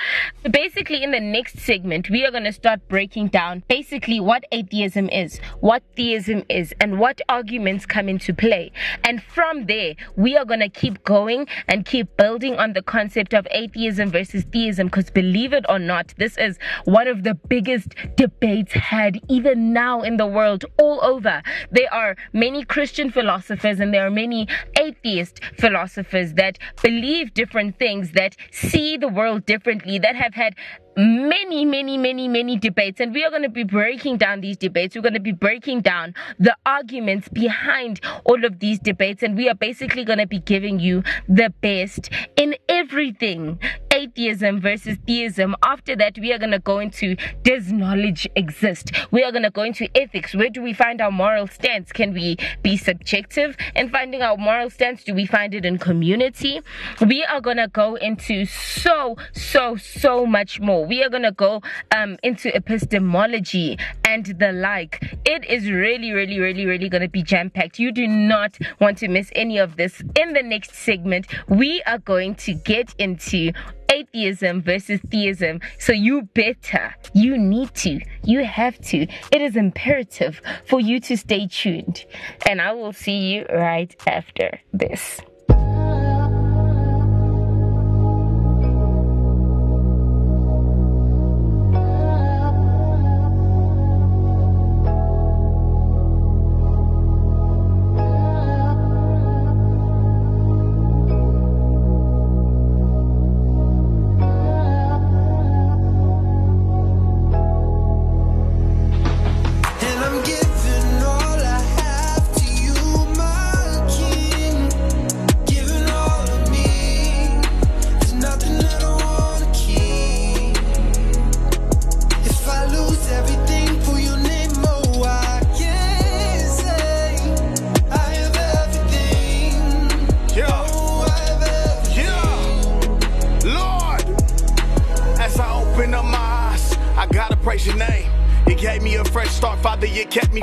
Basically, 0.48 1.02
in 1.02 1.10
the 1.10 1.18
next 1.18 1.58
segment, 1.58 2.08
we 2.08 2.24
are 2.24 2.30
going 2.30 2.44
to 2.44 2.52
start 2.52 2.86
breaking 2.86 3.26
down 3.26 3.64
basically 3.68 4.20
what 4.20 4.44
atheism 4.52 5.08
is, 5.08 5.40
what 5.58 5.82
theism 5.96 6.44
is, 6.48 6.72
and 6.80 7.00
what 7.00 7.20
arguments 7.28 7.84
come 7.84 8.08
into 8.08 8.32
play. 8.32 8.70
And 9.02 9.20
from 9.20 9.66
there, 9.66 9.96
we 10.14 10.36
are 10.36 10.44
going 10.44 10.60
to 10.60 10.68
keep 10.68 11.02
going 11.02 11.48
and 11.66 11.84
keep 11.84 12.16
building 12.16 12.60
on 12.60 12.74
the 12.74 12.82
concept 12.82 13.34
of 13.34 13.44
atheism 13.50 14.12
versus 14.12 14.44
theism 14.52 14.86
because 14.86 15.10
believe 15.10 15.52
it 15.52 15.64
or 15.68 15.80
not, 15.80 16.12
this 16.16 16.37
is 16.37 16.59
one 16.85 17.09
of 17.09 17.23
the 17.23 17.35
biggest 17.35 17.95
debates 18.16 18.73
had 18.73 19.21
even 19.28 19.73
now 19.73 20.02
in 20.02 20.16
the 20.16 20.26
world 20.26 20.64
all 20.78 21.02
over. 21.02 21.42
There 21.71 21.92
are 21.92 22.16
many 22.33 22.64
Christian 22.64 23.11
philosophers 23.11 23.81
and 23.81 23.92
there 23.92 24.07
are 24.07 24.11
many 24.11 24.49
atheist 24.78 25.40
philosophers 25.59 26.35
that 26.35 26.59
believe 26.83 27.35
different 27.35 27.78
things, 27.78 28.12
that 28.12 28.37
see 28.50 28.97
the 28.97 29.09
world 29.09 29.47
differently, 29.47 29.99
that 29.99 30.16
have 30.16 30.35
had 30.35 30.54
many, 30.96 31.64
many, 31.64 31.96
many, 31.96 32.28
many 32.28 32.58
debates. 32.58 33.00
And 33.00 33.14
we 33.14 33.25
are 33.25 33.30
going 33.30 33.42
to 33.42 33.49
be 33.49 33.64
breaking 33.64 34.18
down 34.18 34.40
these 34.40 34.56
debates. 34.56 34.94
We're 34.94 35.02
going 35.02 35.14
to 35.14 35.20
be 35.20 35.32
breaking 35.32 35.80
down 35.80 36.14
the 36.38 36.56
arguments 36.66 37.28
behind 37.28 38.00
all 38.25 38.44
of 38.44 38.58
these 38.58 38.78
debates. 38.78 39.22
And 39.22 39.37
we 39.37 39.49
are 39.49 39.54
basically 39.54 40.04
going 40.04 40.18
to 40.18 40.26
be 40.26 40.40
giving 40.40 40.80
you 40.80 41.02
the 41.28 41.52
best 41.61 42.11
in 42.37 42.56
everything 42.68 43.58
atheism 43.92 44.61
versus 44.61 44.96
theism. 45.06 45.54
After 45.62 45.94
that, 45.96 46.18
we 46.18 46.32
are 46.32 46.38
going 46.38 46.50
to 46.52 46.58
go 46.58 46.78
into 46.78 47.16
does 47.42 47.70
knowledge 47.70 48.26
exist? 48.37 48.92
We 49.11 49.22
are 49.22 49.30
going 49.30 49.42
to 49.42 49.50
go 49.50 49.62
into 49.62 49.88
ethics. 49.96 50.34
Where 50.34 50.50
do 50.50 50.62
we 50.62 50.72
find 50.72 51.00
our 51.00 51.11
moral 51.11 51.46
stance? 51.46 51.92
Can 51.92 52.12
we 52.12 52.37
be 52.62 52.76
subjective 52.76 53.56
in 53.76 53.90
finding 53.90 54.22
our 54.22 54.37
moral 54.37 54.70
stance? 54.70 55.04
Do 55.04 55.14
we 55.14 55.26
find 55.26 55.54
it 55.54 55.64
in 55.64 55.78
community? 55.78 56.61
We 57.06 57.25
are 57.25 57.40
going 57.40 57.58
to 57.58 57.68
go 57.68 57.96
into 57.96 58.46
so, 58.46 59.16
so, 59.32 59.76
so 59.76 60.26
much 60.26 60.61
more. 60.61 60.81
We 60.86 61.02
are 61.02 61.08
going 61.08 61.22
to 61.22 61.32
go 61.32 61.62
um, 61.90 62.18
into 62.22 62.54
epistemology 62.54 63.78
and 64.04 64.26
the 64.26 64.52
like. 64.52 65.16
It 65.24 65.44
is 65.44 65.70
really, 65.70 66.12
really, 66.12 66.38
really, 66.38 66.66
really 66.66 66.88
going 66.88 67.02
to 67.02 67.08
be 67.08 67.22
jam 67.22 67.50
packed. 67.50 67.78
You 67.78 67.92
do 67.92 68.06
not 68.06 68.58
want 68.80 68.98
to 68.98 69.08
miss 69.08 69.30
any 69.34 69.58
of 69.58 69.76
this. 69.76 70.02
In 70.16 70.32
the 70.32 70.42
next 70.42 70.74
segment, 70.74 71.26
we 71.48 71.82
are 71.86 71.98
going 71.98 72.34
to 72.36 72.54
get 72.54 72.94
into 72.98 73.52
atheism 73.88 74.62
versus 74.62 75.00
theism. 75.10 75.60
So 75.78 75.92
you 75.92 76.22
better, 76.34 76.94
you 77.12 77.36
need 77.38 77.74
to, 77.74 78.00
you 78.24 78.44
have 78.44 78.78
to. 78.86 79.06
It 79.30 79.42
is 79.42 79.56
imperative 79.56 80.40
for 80.66 80.80
you 80.80 81.00
to 81.00 81.16
stay 81.16 81.46
tuned. 81.46 82.04
And 82.48 82.60
I 82.60 82.72
will 82.72 82.92
see 82.92 83.18
you 83.18 83.46
right 83.52 83.94
after 84.06 84.60
this. 84.72 85.20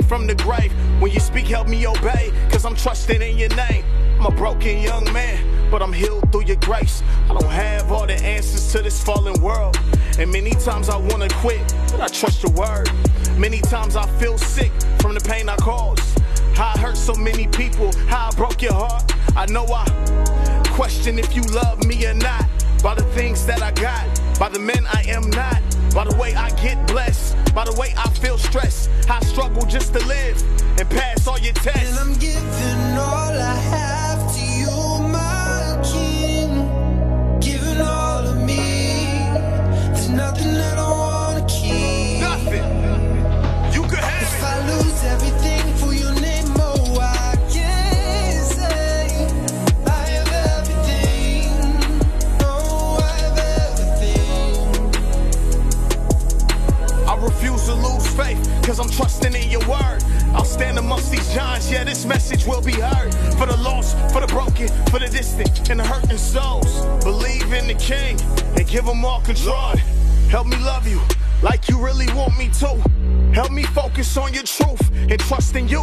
From 0.02 0.26
the 0.26 0.34
grave. 0.34 0.72
When 1.00 1.10
you 1.12 1.20
speak, 1.20 1.46
help 1.46 1.68
me 1.68 1.86
obey, 1.86 2.32
cause 2.50 2.64
I'm 2.64 2.74
trusting 2.74 3.22
in 3.22 3.38
your 3.38 3.48
name. 3.50 3.84
I'm 4.18 4.26
a 4.26 4.30
broken 4.30 4.82
young 4.82 5.04
man, 5.12 5.70
but 5.70 5.82
I'm 5.82 5.92
healed 5.92 6.30
through 6.30 6.44
your 6.44 6.56
grace. 6.56 7.02
I 7.28 7.34
don't 7.34 7.50
have 7.50 7.90
all 7.90 8.06
the 8.06 8.14
answers 8.14 8.70
to 8.72 8.82
this 8.82 9.02
fallen 9.02 9.40
world. 9.40 9.78
And 10.18 10.30
many 10.30 10.50
times 10.50 10.88
I 10.88 10.96
wanna 10.96 11.28
quit, 11.30 11.60
but 11.90 12.00
I 12.00 12.08
trust 12.08 12.42
your 12.42 12.52
word. 12.52 12.90
Many 13.38 13.60
times 13.60 13.96
I 13.96 14.06
feel 14.18 14.36
sick 14.36 14.72
from 15.00 15.14
the 15.14 15.20
pain 15.20 15.48
I 15.48 15.56
caused. 15.56 16.18
How 16.54 16.72
I 16.74 16.78
hurt 16.78 16.96
so 16.96 17.14
many 17.14 17.46
people, 17.46 17.90
how 18.08 18.28
I 18.28 18.34
broke 18.36 18.60
your 18.60 18.74
heart. 18.74 19.10
I 19.36 19.46
know 19.46 19.64
I 19.66 19.86
question 20.70 21.18
if 21.18 21.34
you 21.34 21.42
love 21.42 21.84
me 21.86 22.06
or 22.06 22.14
not. 22.14 22.44
By 22.82 22.94
the 22.94 23.04
things 23.14 23.44
that 23.46 23.62
I 23.62 23.72
got, 23.72 24.04
by 24.38 24.48
the 24.48 24.58
men 24.58 24.86
I 24.86 25.02
am 25.08 25.28
not, 25.30 25.60
by 25.94 26.04
the 26.04 26.16
way 26.16 26.34
I 26.34 26.50
get 26.50 26.86
blessed, 26.86 27.36
by 27.54 27.64
the 27.64 27.72
way 27.78 27.92
I 27.96 28.08
feel 28.10 28.38
stressed. 28.38 28.90
I 29.08 29.20
struggle 29.20 29.64
just 29.66 29.92
to 29.94 30.06
live 30.06 30.42
and 30.78 30.88
pass 30.88 31.26
all 31.26 31.38
your 31.38 31.54
tests. 31.54 31.98
And. 31.98 32.10
I'm 32.10 32.18
giving 32.18 32.98
all 32.98 33.32
I 33.32 33.54
have 33.54 33.99
will 62.60 62.66
be 62.66 62.80
heard. 62.80 63.14
For 63.38 63.46
the 63.46 63.56
lost, 63.56 63.96
for 64.12 64.20
the 64.20 64.26
broken, 64.26 64.68
for 64.90 64.98
the 64.98 65.08
distant, 65.08 65.70
and 65.70 65.80
the 65.80 65.84
hurting 65.84 66.18
souls. 66.18 66.84
Believe 67.04 67.52
in 67.52 67.66
the 67.66 67.74
king 67.74 68.20
and 68.56 68.66
give 68.66 68.84
them 68.84 69.04
all 69.04 69.20
control. 69.22 69.76
Help 70.28 70.46
me 70.46 70.56
love 70.58 70.86
you 70.86 71.00
like 71.42 71.68
you 71.68 71.82
really 71.82 72.06
want 72.14 72.36
me 72.38 72.48
to. 72.60 72.68
Help 73.32 73.50
me 73.50 73.64
focus 73.64 74.16
on 74.16 74.32
your 74.32 74.42
truth 74.42 74.90
and 74.92 75.18
trust 75.20 75.56
in 75.56 75.68
you. 75.68 75.82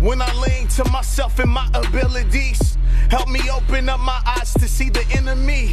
When 0.00 0.20
I 0.20 0.32
lean 0.34 0.68
to 0.68 0.84
myself 0.90 1.38
and 1.38 1.50
my 1.50 1.68
abilities, 1.74 2.76
help 3.08 3.28
me 3.28 3.40
open 3.50 3.88
up 3.88 4.00
my 4.00 4.20
eyes 4.26 4.52
to 4.54 4.68
see 4.68 4.90
the 4.90 5.06
enemy, 5.16 5.70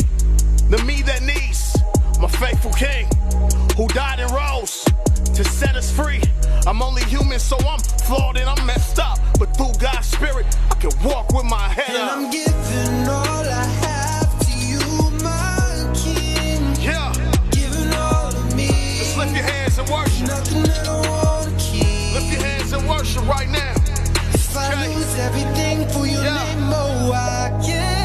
the 0.69 0.81
me 0.85 1.01
that 1.03 1.21
needs 1.23 1.75
my 2.19 2.27
faithful 2.27 2.71
king 2.73 3.07
who 3.75 3.87
died 3.87 4.19
and 4.19 4.31
rose 4.31 4.85
to 5.33 5.43
set 5.43 5.75
us 5.75 5.91
free. 5.91 6.21
I'm 6.67 6.81
only 6.81 7.03
human, 7.05 7.39
so 7.39 7.57
I'm 7.67 7.79
flawed 7.79 8.37
and 8.37 8.49
I'm 8.49 8.65
messed 8.65 8.99
up. 8.99 9.17
But 9.39 9.55
through 9.55 9.73
God's 9.79 10.07
spirit, 10.07 10.45
I 10.71 10.75
can 10.75 10.91
walk 11.03 11.31
with 11.33 11.45
my 11.45 11.67
head 11.69 11.89
And 11.89 11.97
up. 11.97 12.17
I'm 12.17 12.31
giving 12.31 13.07
all 13.07 13.45
I 13.45 13.65
have 13.85 14.39
to 14.45 14.51
you, 14.57 14.79
my 15.23 15.91
king. 15.95 16.61
Yeah, 16.81 17.11
Giving 17.51 17.93
all 17.93 18.27
of 18.27 18.55
me. 18.55 18.67
just 18.99 19.17
lift 19.17 19.33
your 19.33 19.43
hands 19.45 19.77
and 19.79 19.89
worship. 19.89 20.27
Nothing 20.27 20.69
I 20.69 21.09
wanna 21.09 21.57
keep. 21.57 22.13
Lift 22.15 22.31
your 22.33 22.41
hands 22.43 22.71
and 22.73 22.87
worship 22.89 23.25
right 23.27 23.49
now. 23.49 23.73
If 24.33 24.55
I 24.57 24.67
Okay. 24.73 24.95
lose 24.95 25.15
everything 25.19 25.87
for 25.89 26.05
your 26.05 26.23
Yeah. 26.23 26.43
name, 26.43 26.69
oh, 26.73 27.13
I 27.13 27.51
can 27.65 27.98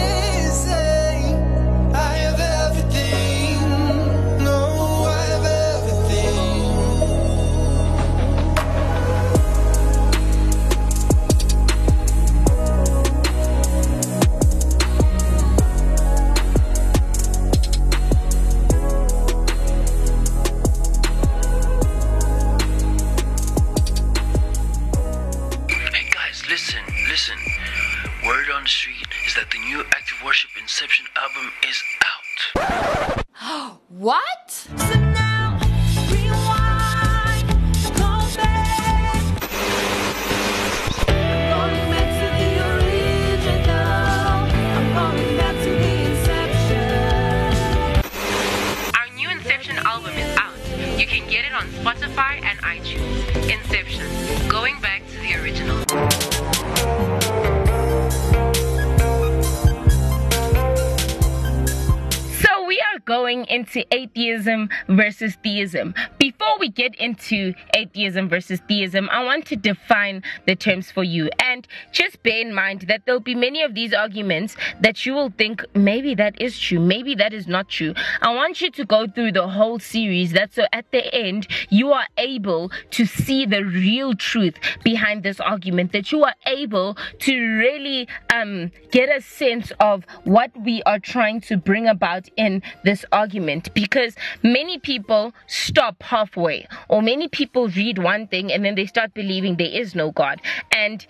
Before 65.64 66.23
we 66.64 66.70
get 66.70 66.94
into 66.94 67.53
atheism 67.77 68.27
versus 68.27 68.59
theism, 68.66 69.07
I 69.12 69.22
want 69.22 69.44
to 69.48 69.57
define 69.57 70.22
the 70.46 70.57
terms 70.57 70.90
for 70.90 71.05
you. 71.05 71.29
And 71.38 71.68
just 71.92 72.22
bear 72.22 72.40
in 72.40 72.55
mind 72.55 72.87
that 72.88 73.03
there'll 73.05 73.20
be 73.20 73.35
many 73.35 73.61
of 73.61 73.74
these 73.74 73.92
arguments 73.92 74.57
that 74.81 75.05
you 75.05 75.12
will 75.12 75.29
think 75.29 75.62
maybe 75.74 76.14
that 76.14 76.40
is 76.40 76.59
true, 76.59 76.81
maybe 76.81 77.14
that 77.16 77.35
is 77.35 77.46
not 77.46 77.68
true. 77.68 77.92
I 78.22 78.35
want 78.35 78.62
you 78.62 78.70
to 78.70 78.85
go 78.87 79.07
through 79.07 79.33
the 79.33 79.46
whole 79.46 79.79
series 79.79 80.33
that 80.33 80.55
so 80.55 80.64
at 80.72 80.90
the 80.90 81.14
end 81.14 81.48
you 81.68 81.92
are 81.92 82.07
able 82.16 82.72
to 82.92 83.05
see 83.05 83.44
the 83.44 83.62
real 83.62 84.14
truth 84.14 84.55
behind 84.83 85.22
this 85.22 85.40
argument, 85.40 85.92
that 85.92 86.12
you 86.12 86.24
are 86.24 86.35
able 86.46 86.96
to 87.18 87.35
really 87.59 88.09
um, 88.33 88.72
get 88.90 89.14
a 89.14 89.20
sense 89.20 89.70
of 89.81 90.07
what 90.24 90.50
we 90.64 90.83
are 90.85 90.98
trying 90.98 91.42
to 91.42 91.59
bring 91.59 91.87
about 91.87 92.27
in 92.38 92.62
this 92.85 93.05
argument 93.12 93.74
because 93.74 94.14
many 94.42 94.79
people 94.79 95.35
stop 95.46 96.03
halfway 96.03 96.53
or 96.88 97.02
many 97.02 97.28
people 97.28 97.68
read 97.68 97.98
one 97.98 98.26
thing 98.26 98.52
and 98.52 98.64
then 98.64 98.74
they 98.74 98.86
start 98.86 99.14
believing 99.14 99.56
there 99.56 99.66
is 99.82 99.94
no 99.94 100.10
God 100.10 100.40
and 100.72 101.06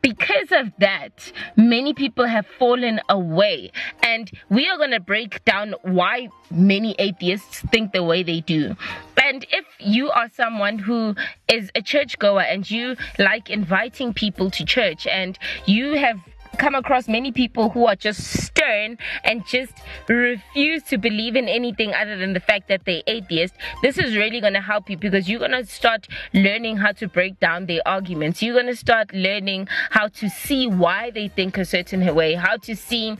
because 0.00 0.50
of 0.52 0.72
that, 0.78 1.32
many 1.56 1.92
people 1.92 2.26
have 2.26 2.46
fallen 2.58 3.00
away. 3.08 3.72
And 4.02 4.30
we 4.48 4.68
are 4.68 4.78
going 4.78 4.92
to 4.92 5.00
break 5.00 5.44
down 5.44 5.74
why 5.82 6.28
many 6.50 6.94
atheists 6.98 7.60
think 7.70 7.92
the 7.92 8.02
way 8.02 8.22
they 8.22 8.40
do. 8.40 8.74
And 9.22 9.46
if 9.50 9.64
you 9.78 10.10
are 10.10 10.28
someone 10.34 10.78
who 10.78 11.14
is 11.48 11.70
a 11.74 11.80
churchgoer 11.80 12.42
and 12.42 12.68
you 12.70 12.96
like 13.18 13.50
inviting 13.50 14.12
people 14.12 14.50
to 14.50 14.64
church 14.64 15.06
and 15.06 15.38
you 15.64 15.96
have 15.96 16.18
come 16.58 16.74
across 16.74 17.08
many 17.08 17.32
people 17.32 17.70
who 17.70 17.86
are 17.86 17.96
just 17.96 18.22
stern 18.22 18.98
and 19.24 19.46
just 19.46 19.72
refuse 20.08 20.82
to 20.84 20.98
believe 20.98 21.36
in 21.36 21.48
anything 21.48 21.94
other 21.94 22.16
than 22.16 22.32
the 22.32 22.40
fact 22.40 22.68
that 22.68 22.84
they're 22.84 23.02
atheist, 23.06 23.54
this 23.82 23.98
is 23.98 24.16
really 24.16 24.40
going 24.40 24.52
to 24.52 24.60
help 24.60 24.88
you 24.88 24.96
because 24.96 25.28
you're 25.28 25.38
going 25.38 25.50
to 25.50 25.66
start 25.66 26.08
learning 26.32 26.76
how 26.76 26.92
to 26.92 27.08
break 27.08 27.38
down 27.40 27.66
their 27.66 27.80
arguments. 27.86 28.42
You're 28.42 28.54
going 28.54 28.66
to 28.66 28.76
start 28.76 29.12
learning 29.12 29.68
how 29.90 30.08
to 30.08 30.28
see 30.28 30.66
why 30.66 31.10
they 31.10 31.28
think 31.28 31.58
a 31.58 31.64
certain 31.64 32.14
way, 32.14 32.34
how 32.34 32.56
to 32.58 32.76
see 32.76 33.16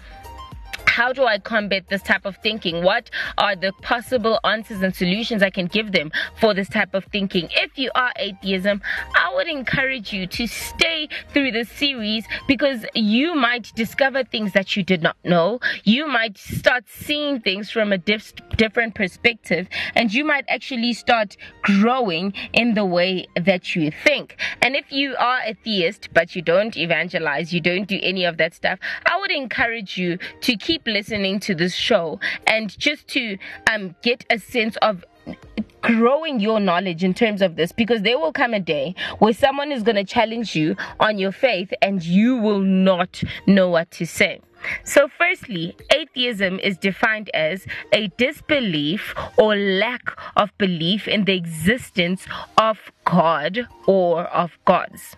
how 0.92 1.10
do 1.10 1.24
I 1.24 1.38
combat 1.38 1.84
this 1.88 2.02
type 2.02 2.26
of 2.26 2.36
thinking? 2.42 2.84
What 2.84 3.08
are 3.38 3.56
the 3.56 3.72
possible 3.80 4.38
answers 4.44 4.82
and 4.82 4.94
solutions 4.94 5.42
I 5.42 5.48
can 5.48 5.66
give 5.66 5.92
them 5.92 6.12
for 6.38 6.52
this 6.52 6.68
type 6.68 6.92
of 6.92 7.06
thinking? 7.06 7.48
If 7.50 7.78
you 7.78 7.90
are 7.94 8.12
atheism, 8.16 8.82
I 9.14 9.32
would 9.34 9.48
encourage 9.48 10.12
you 10.12 10.26
to 10.26 10.46
stay 10.46 11.08
through 11.32 11.52
this 11.52 11.70
series 11.70 12.26
because 12.46 12.84
you 12.94 13.34
might 13.34 13.72
discover 13.74 14.22
things 14.22 14.52
that 14.52 14.76
you 14.76 14.82
did 14.82 15.02
not 15.02 15.16
know. 15.24 15.60
You 15.84 16.06
might 16.06 16.36
start 16.36 16.84
seeing 16.88 17.40
things 17.40 17.70
from 17.70 17.90
a 17.90 17.96
dif- 17.96 18.34
different 18.58 18.94
perspective, 18.94 19.68
and 19.94 20.12
you 20.12 20.26
might 20.26 20.44
actually 20.48 20.92
start 20.92 21.38
growing 21.62 22.34
in 22.52 22.74
the 22.74 22.84
way 22.84 23.26
that 23.34 23.74
you 23.74 23.90
think. 24.04 24.36
And 24.60 24.76
if 24.76 24.92
you 24.92 25.16
are 25.18 25.40
a 25.46 25.54
theist 25.54 26.10
but 26.12 26.36
you 26.36 26.42
don't 26.42 26.76
evangelize, 26.76 27.54
you 27.54 27.62
don't 27.62 27.88
do 27.88 27.98
any 28.02 28.26
of 28.26 28.36
that 28.36 28.52
stuff, 28.52 28.78
I 29.06 29.18
would 29.18 29.30
encourage 29.30 29.96
you 29.96 30.18
to 30.42 30.56
keep 30.58 30.81
listening 30.86 31.40
to 31.40 31.54
this 31.54 31.74
show 31.74 32.20
and 32.46 32.76
just 32.78 33.08
to 33.08 33.38
um, 33.70 33.94
get 34.02 34.24
a 34.30 34.38
sense 34.38 34.76
of 34.82 35.04
growing 35.82 36.40
your 36.40 36.60
knowledge 36.60 37.02
in 37.04 37.12
terms 37.12 37.42
of 37.42 37.56
this 37.56 37.72
because 37.72 38.02
there 38.02 38.18
will 38.18 38.32
come 38.32 38.54
a 38.54 38.60
day 38.60 38.94
where 39.18 39.32
someone 39.32 39.72
is 39.72 39.82
going 39.82 39.96
to 39.96 40.04
challenge 40.04 40.54
you 40.54 40.76
on 41.00 41.18
your 41.18 41.32
faith 41.32 41.72
and 41.82 42.02
you 42.04 42.36
will 42.36 42.60
not 42.60 43.22
know 43.46 43.68
what 43.68 43.90
to 43.90 44.06
say. 44.06 44.40
So, 44.84 45.08
firstly, 45.18 45.76
atheism 45.92 46.60
is 46.60 46.78
defined 46.78 47.30
as 47.34 47.66
a 47.92 48.06
disbelief 48.16 49.12
or 49.36 49.56
lack 49.56 50.16
of 50.36 50.56
belief 50.56 51.08
in 51.08 51.24
the 51.24 51.34
existence 51.34 52.26
of 52.56 52.78
God 53.04 53.66
or 53.88 54.22
of 54.26 54.56
gods. 54.64 55.16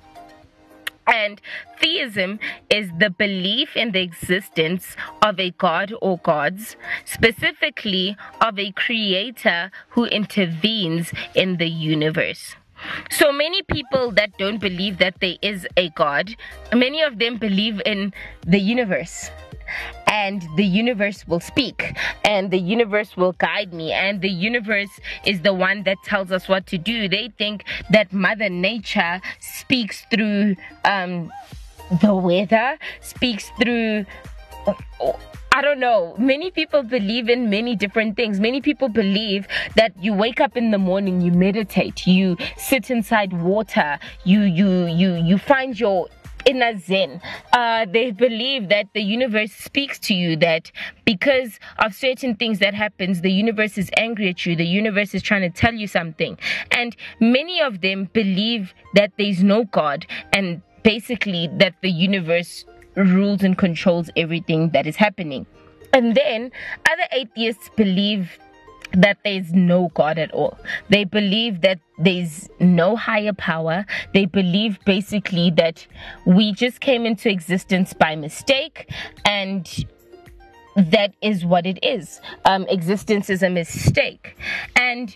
And 1.07 1.41
theism 1.81 2.41
is 2.71 2.91
the 2.99 3.11
belief 3.11 3.77
in 3.77 3.93
the 3.93 4.01
existence 4.01 4.97
of 5.23 5.39
a 5.39 5.51
god 5.51 5.93
or 6.01 6.19
gods, 6.19 6.77
specifically 7.05 8.17
of 8.41 8.59
a 8.59 8.73
creator 8.73 9.71
who 9.91 10.07
intervenes 10.07 11.13
in 11.35 11.59
the 11.59 11.69
universe. 11.69 12.57
So 13.11 13.33
many 13.33 13.63
people 13.63 14.11
that 14.13 14.37
don't 14.39 14.59
believe 14.59 14.99
that 14.99 15.21
there 15.21 15.37
is 15.43 15.67
a 15.77 15.91
God, 15.91 16.35
many 16.73 17.03
of 17.03 17.19
them 17.19 17.37
believe 17.37 17.81
in 17.87 18.13
the 18.47 18.59
universe. 18.59 19.31
And 20.07 20.47
the 20.57 20.65
universe 20.65 21.27
will 21.27 21.41
speak, 21.41 21.97
and 22.25 22.51
the 22.51 22.59
universe 22.59 23.17
will 23.17 23.33
guide 23.33 23.73
me, 23.73 23.93
and 23.93 24.21
the 24.21 24.31
universe 24.31 24.91
is 25.25 25.43
the 25.43 25.53
one 25.53 25.83
that 25.85 25.99
tells 26.05 26.31
us 26.31 26.49
what 26.49 26.67
to 26.69 26.79
do. 26.79 27.09
They 27.09 27.33
think 27.37 27.65
that 27.91 28.13
Mother 28.13 28.49
Nature 28.49 29.21
speaks 29.41 30.05
through 30.11 30.57
um, 30.85 31.33
the 32.01 32.15
weather, 32.15 32.79
speaks 33.01 33.51
through. 33.61 34.07
I 35.53 35.63
don't 35.63 35.79
know. 35.79 36.17
Many 36.19 36.51
people 36.51 36.83
believe 36.83 37.29
in 37.29 37.49
many 37.49 37.77
different 37.77 38.17
things. 38.17 38.41
Many 38.41 38.61
people 38.61 38.89
believe 38.89 39.47
that 39.77 39.93
you 40.03 40.13
wake 40.13 40.41
up 40.41 40.57
in 40.57 40.73
the 40.73 40.79
morning, 40.79 41.21
you 41.21 41.31
meditate, 41.31 42.09
you 42.09 42.37
sit 42.57 42.91
inside 42.91 43.33
water, 43.33 44.01
you 44.25 44.41
you 44.43 44.87
you 44.87 45.15
you 45.15 45.39
find 45.39 45.79
your 45.79 46.09
inner 46.47 46.79
zen. 46.79 47.21
Uh, 47.53 47.87
they 47.87 48.11
believe 48.11 48.69
that 48.69 48.87
the 48.95 49.03
universe 49.03 49.53
speaks 49.53 49.99
to 50.01 50.15
you. 50.15 50.37
That 50.37 50.71
because 51.05 51.59
of 51.79 51.95
certain 51.95 52.37
things 52.37 52.59
that 52.59 52.75
happens, 52.75 53.21
the 53.21 53.33
universe 53.33 53.79
is 53.79 53.91
angry 53.97 54.29
at 54.29 54.45
you. 54.47 54.57
The 54.57 54.67
universe 54.67 55.15
is 55.15 55.23
trying 55.23 55.43
to 55.43 55.51
tell 55.51 55.75
you 55.75 55.87
something. 55.87 56.39
And 56.71 56.97
many 57.21 57.61
of 57.61 57.81
them 57.81 58.11
believe 58.13 58.75
that 58.95 59.13
there's 59.19 59.43
no 59.43 59.65
God 59.65 60.07
and 60.33 60.63
basically 60.83 61.49
that 61.55 61.75
the 61.83 61.91
universe 61.91 62.65
rules 62.97 63.43
and 63.43 63.59
controls 63.59 64.11
everything 64.17 64.71
that 64.71 64.87
is 64.87 64.97
happening. 64.97 65.47
And 65.93 66.15
then 66.17 66.51
other 66.91 67.05
atheists 67.13 67.71
believe 67.77 68.39
that 68.97 69.19
there's 69.25 69.53
no 69.53 69.91
God 69.95 70.19
at 70.19 70.31
all. 70.33 70.59
They 70.89 71.05
believe 71.05 71.61
that 71.63 71.81
there's 71.99 72.49
no 72.61 72.97
higher 72.97 73.33
power. 73.33 73.87
They 74.13 74.27
believe 74.27 74.79
basically 74.85 75.51
that 75.53 75.87
we 76.25 76.53
just 76.53 76.81
came 76.81 77.07
into 77.07 77.31
existence 77.31 77.93
by 77.93 78.17
mistake 78.17 78.91
and 79.25 79.69
that 80.77 81.15
is 81.23 81.45
what 81.45 81.67
it 81.67 81.79
is. 81.85 82.21
Um, 82.45 82.67
existence 82.69 83.31
is 83.31 83.43
a 83.43 83.51
mistake. 83.51 84.37
And 84.77 85.15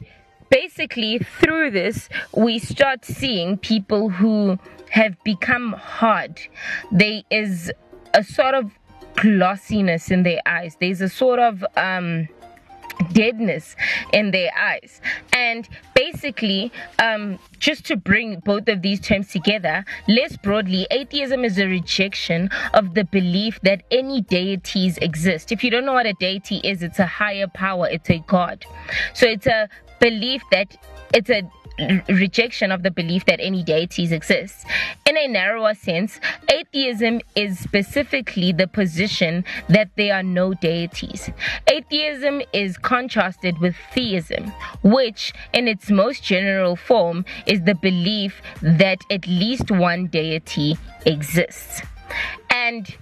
basically, 0.50 1.18
through 1.18 1.72
this, 1.72 2.08
we 2.32 2.58
start 2.58 3.04
seeing 3.04 3.58
people 3.58 4.08
who 4.08 4.58
have 4.90 5.16
become 5.24 5.72
hard. 5.72 6.40
There 6.92 7.22
is 7.30 7.72
a 8.14 8.22
sort 8.24 8.54
of 8.54 8.70
glossiness 9.16 10.10
in 10.10 10.22
their 10.22 10.40
eyes, 10.46 10.76
there's 10.80 11.00
a 11.00 11.08
sort 11.08 11.38
of. 11.38 11.64
Um, 11.76 12.28
deadness 13.12 13.76
in 14.12 14.30
their 14.30 14.50
eyes. 14.58 15.00
And 15.32 15.68
basically 15.94 16.72
um, 16.98 17.38
just 17.58 17.84
to 17.86 17.96
bring 17.96 18.40
both 18.40 18.68
of 18.68 18.82
these 18.82 19.00
terms 19.00 19.28
together 19.28 19.84
less 20.06 20.36
broadly 20.36 20.86
atheism 20.90 21.44
is 21.44 21.58
a 21.58 21.66
rejection 21.66 22.48
of 22.74 22.94
the 22.94 23.04
belief 23.04 23.58
that 23.62 23.82
any 23.90 24.20
deities 24.20 24.98
exist. 24.98 25.52
If 25.52 25.64
you 25.64 25.70
don't 25.70 25.84
know 25.84 25.94
what 25.94 26.06
a 26.06 26.14
deity 26.14 26.58
is 26.58 26.82
it's 26.82 26.98
a 26.98 27.06
higher 27.06 27.48
power 27.48 27.88
it's 27.88 28.10
a 28.10 28.18
god. 28.26 28.64
So 29.14 29.26
it's 29.26 29.46
a 29.46 29.68
belief 30.00 30.42
that 30.52 30.76
it's 31.14 31.30
a 31.30 31.42
rejection 32.08 32.72
of 32.72 32.82
the 32.82 32.90
belief 32.90 33.24
that 33.26 33.40
any 33.40 33.62
deities 33.62 34.12
exist. 34.12 34.66
In 35.06 35.16
a 35.16 35.28
narrower 35.28 35.74
sense, 35.74 36.20
atheism 36.48 37.20
is 37.34 37.58
specifically 37.58 38.52
the 38.52 38.66
position 38.66 39.44
that 39.68 39.90
there 39.96 40.14
are 40.14 40.22
no 40.22 40.54
deities. 40.54 41.30
Atheism 41.66 42.42
is 42.52 42.76
contrasted 42.78 43.58
with 43.58 43.76
theism, 43.92 44.52
which, 44.82 45.32
in 45.52 45.68
its 45.68 45.90
most 45.90 46.22
general 46.22 46.76
form, 46.76 47.24
is 47.46 47.62
the 47.62 47.74
belief 47.74 48.42
that 48.62 48.98
at 49.10 49.26
least 49.26 49.70
one 49.70 50.06
deity 50.06 50.76
exists. 51.06 51.82
And 52.50 52.92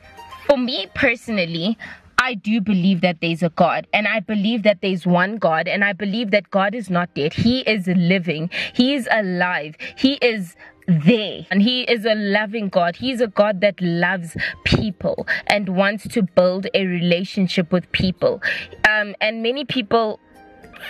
for 0.46 0.56
me 0.56 0.88
personally, 0.94 1.78
I 2.18 2.34
do 2.34 2.60
believe 2.60 3.00
that 3.02 3.20
there's 3.20 3.42
a 3.42 3.50
God, 3.50 3.86
and 3.92 4.08
I 4.08 4.20
believe 4.20 4.62
that 4.62 4.80
there's 4.80 5.06
one 5.06 5.36
God, 5.36 5.68
and 5.68 5.84
I 5.84 5.92
believe 5.92 6.30
that 6.30 6.50
God 6.50 6.74
is 6.74 6.90
not 6.90 7.14
dead. 7.14 7.34
He 7.34 7.60
is 7.60 7.86
living, 7.86 8.50
He 8.72 8.94
is 8.94 9.08
alive, 9.10 9.76
He 9.96 10.14
is 10.14 10.56
there. 10.86 11.46
And 11.50 11.62
he 11.62 11.82
is 11.82 12.04
a 12.04 12.14
loving 12.14 12.68
god. 12.68 12.96
He's 12.96 13.20
a 13.20 13.26
god 13.26 13.60
that 13.60 13.80
loves 13.80 14.36
people 14.64 15.26
and 15.48 15.70
wants 15.70 16.06
to 16.08 16.22
build 16.22 16.68
a 16.74 16.86
relationship 16.86 17.72
with 17.72 17.90
people. 17.92 18.40
Um, 18.88 19.14
and 19.20 19.42
many 19.42 19.64
people 19.64 20.20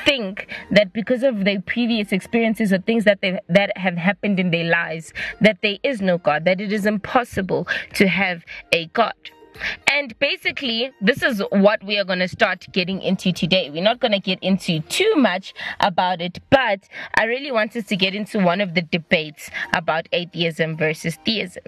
think 0.05 0.49
that 0.71 0.93
because 0.93 1.23
of 1.23 1.45
their 1.45 1.61
previous 1.61 2.13
experiences 2.13 2.73
or 2.73 2.79
things 2.79 3.05
that 3.05 3.21
they 3.21 3.39
that 3.49 3.77
have 3.79 3.97
happened 3.97 4.41
in 4.41 4.51
their 4.51 4.65
lives 4.65 5.13
that 5.41 5.59
there 5.63 5.79
is 5.85 6.01
no 6.01 6.19
god 6.19 6.45
that 6.45 6.61
it 6.61 6.73
is 6.73 6.87
impossible 6.87 7.69
to 7.95 8.09
have 8.09 8.45
a 8.73 8.87
god 8.87 9.15
and 9.87 10.19
basically, 10.19 10.91
this 11.01 11.23
is 11.23 11.43
what 11.51 11.83
we 11.85 11.99
are 11.99 12.05
going 12.05 12.19
to 12.21 12.29
start 12.29 12.67
getting 12.73 13.01
into 13.03 13.33
today. 13.33 13.71
We're 13.71 13.83
not 13.83 14.01
going 14.01 14.13
to 14.13 14.21
get 14.21 14.39
into 14.43 14.81
too 14.81 15.15
much 15.17 15.55
about 15.81 16.21
it, 16.21 16.39
but 16.51 16.89
I 17.15 17.25
really 17.25 17.51
want 17.53 17.77
us 17.77 17.87
to 17.87 17.97
get 17.97 18.15
into 18.15 18.39
one 18.39 18.61
of 18.61 18.75
the 18.75 18.83
debates 18.83 19.51
about 19.73 20.09
atheism 20.13 20.77
versus 20.77 21.19
theism. 21.25 21.65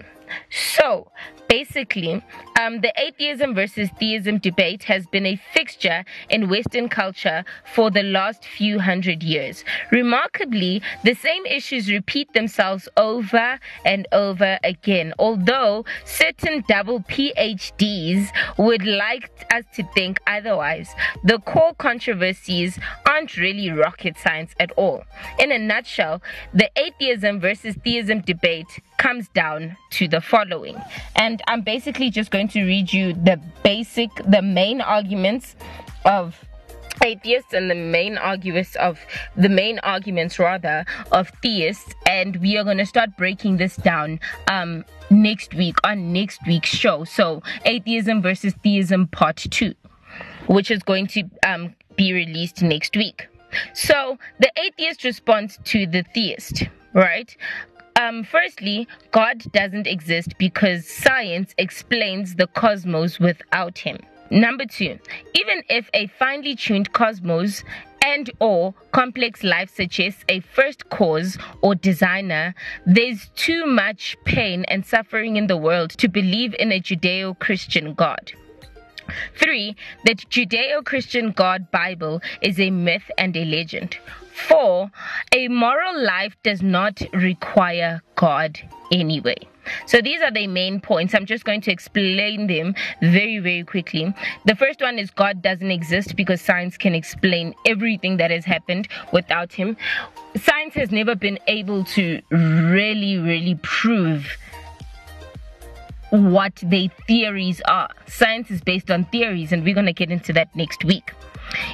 So, 0.49 1.11
basically, 1.47 2.23
um, 2.59 2.81
the 2.81 2.93
atheism 2.97 3.55
versus 3.55 3.89
theism 3.99 4.37
debate 4.37 4.83
has 4.83 5.07
been 5.07 5.25
a 5.25 5.35
fixture 5.53 6.05
in 6.29 6.49
Western 6.49 6.89
culture 6.89 7.43
for 7.73 7.89
the 7.89 8.03
last 8.03 8.45
few 8.45 8.79
hundred 8.79 9.23
years. 9.23 9.63
Remarkably, 9.91 10.81
the 11.03 11.15
same 11.15 11.45
issues 11.45 11.89
repeat 11.91 12.33
themselves 12.33 12.87
over 12.97 13.59
and 13.83 14.07
over 14.11 14.59
again, 14.63 15.13
although 15.17 15.85
certain 16.05 16.63
double 16.67 16.99
PhDs 17.01 18.29
would 18.57 18.85
like 18.85 19.31
us 19.51 19.63
to 19.75 19.83
think 19.93 20.19
otherwise. 20.27 20.89
The 21.23 21.39
core 21.39 21.73
controversies 21.77 22.77
aren't 23.07 23.37
really 23.37 23.71
rocket 23.71 24.17
science 24.17 24.53
at 24.59 24.71
all. 24.73 25.03
In 25.39 25.51
a 25.51 25.57
nutshell, 25.57 26.21
the 26.53 26.69
atheism 26.75 27.39
versus 27.39 27.75
theism 27.83 28.21
debate 28.21 28.81
comes 28.99 29.27
down 29.29 29.75
to 29.91 30.07
the 30.07 30.21
following. 30.21 30.77
And 31.15 31.41
I'm 31.47 31.61
basically 31.61 32.11
just 32.11 32.29
going 32.29 32.49
to 32.49 32.63
read 32.63 32.93
you 32.93 33.13
the 33.13 33.41
basic, 33.63 34.11
the 34.27 34.43
main 34.43 34.81
arguments 34.81 35.55
of 36.05 36.45
atheists 37.03 37.53
and 37.53 37.71
the 37.71 37.75
main 37.75 38.17
arguments 38.17 38.75
of 38.75 38.99
the 39.37 39.47
main 39.47 39.79
arguments 39.79 40.37
rather 40.37 40.85
of 41.11 41.31
theists. 41.41 41.95
And 42.05 42.35
we 42.37 42.57
are 42.57 42.63
going 42.63 42.77
to 42.77 42.85
start 42.85 43.17
breaking 43.17 43.57
this 43.57 43.77
down 43.77 44.19
um 44.47 44.85
next 45.09 45.55
week 45.55 45.77
on 45.83 46.13
next 46.13 46.45
week's 46.45 46.69
show. 46.69 47.05
So 47.05 47.41
atheism 47.65 48.21
versus 48.21 48.53
theism 48.63 49.07
part 49.07 49.37
2 49.37 49.73
which 50.47 50.71
is 50.71 50.83
going 50.83 51.07
to 51.07 51.23
um 51.47 51.73
be 51.95 52.11
released 52.11 52.61
next 52.61 52.97
week. 52.97 53.27
So 53.73 54.17
the 54.39 54.51
atheist 54.57 55.03
response 55.03 55.57
to 55.65 55.87
the 55.87 56.03
theist 56.13 56.63
right 56.93 57.35
um, 57.99 58.23
firstly, 58.23 58.87
God 59.11 59.43
doesn't 59.51 59.85
exist 59.85 60.33
because 60.37 60.87
science 60.87 61.53
explains 61.57 62.35
the 62.35 62.47
cosmos 62.47 63.19
without 63.19 63.77
him. 63.77 63.97
Number 64.31 64.65
two, 64.65 64.97
even 65.35 65.63
if 65.69 65.89
a 65.93 66.07
finely 66.07 66.55
tuned 66.55 66.93
cosmos 66.93 67.63
and 68.01 68.31
or 68.39 68.73
complex 68.93 69.43
life 69.43 69.69
suggests 69.75 70.23
a 70.29 70.39
first 70.39 70.89
cause 70.89 71.37
or 71.61 71.75
designer, 71.75 72.55
there's 72.85 73.29
too 73.35 73.65
much 73.65 74.15
pain 74.23 74.63
and 74.69 74.85
suffering 74.85 75.35
in 75.35 75.47
the 75.47 75.57
world 75.57 75.89
to 75.97 76.07
believe 76.07 76.55
in 76.57 76.71
a 76.71 76.79
Judeo-Christian 76.79 77.95
God. 77.95 78.31
Three, 79.37 79.75
the 80.05 80.15
Judeo 80.15 80.83
Christian 80.83 81.31
God 81.31 81.71
Bible 81.71 82.21
is 82.41 82.59
a 82.59 82.69
myth 82.69 83.09
and 83.17 83.35
a 83.35 83.45
legend. 83.45 83.97
Four, 84.33 84.89
a 85.35 85.47
moral 85.47 86.01
life 86.03 86.35
does 86.43 86.61
not 86.61 87.01
require 87.13 88.01
God 88.15 88.59
anyway. 88.91 89.37
So 89.85 90.01
these 90.01 90.21
are 90.21 90.31
the 90.31 90.47
main 90.47 90.81
points. 90.81 91.13
I'm 91.13 91.25
just 91.25 91.43
going 91.43 91.61
to 91.61 91.71
explain 91.71 92.47
them 92.47 92.73
very, 93.01 93.39
very 93.39 93.63
quickly. 93.63 94.13
The 94.45 94.55
first 94.55 94.81
one 94.81 94.97
is 94.97 95.11
God 95.11 95.41
doesn't 95.41 95.71
exist 95.71 96.15
because 96.15 96.41
science 96.41 96.77
can 96.77 96.95
explain 96.95 97.53
everything 97.65 98.17
that 98.17 98.31
has 98.31 98.45
happened 98.45 98.87
without 99.11 99.53
Him. 99.53 99.77
Science 100.35 100.73
has 100.75 100.91
never 100.91 101.15
been 101.15 101.39
able 101.47 101.83
to 101.85 102.21
really, 102.31 103.17
really 103.17 103.59
prove 103.61 104.37
what 106.09 106.55
their 106.63 106.89
theories 107.07 107.61
are. 107.67 107.89
Science 108.07 108.49
is 108.51 108.61
based 108.61 108.89
on 108.91 109.05
theories, 109.05 109.51
and 109.51 109.63
we're 109.63 109.73
going 109.73 109.85
to 109.85 109.93
get 109.93 110.11
into 110.11 110.33
that 110.33 110.55
next 110.55 110.83
week. 110.83 111.13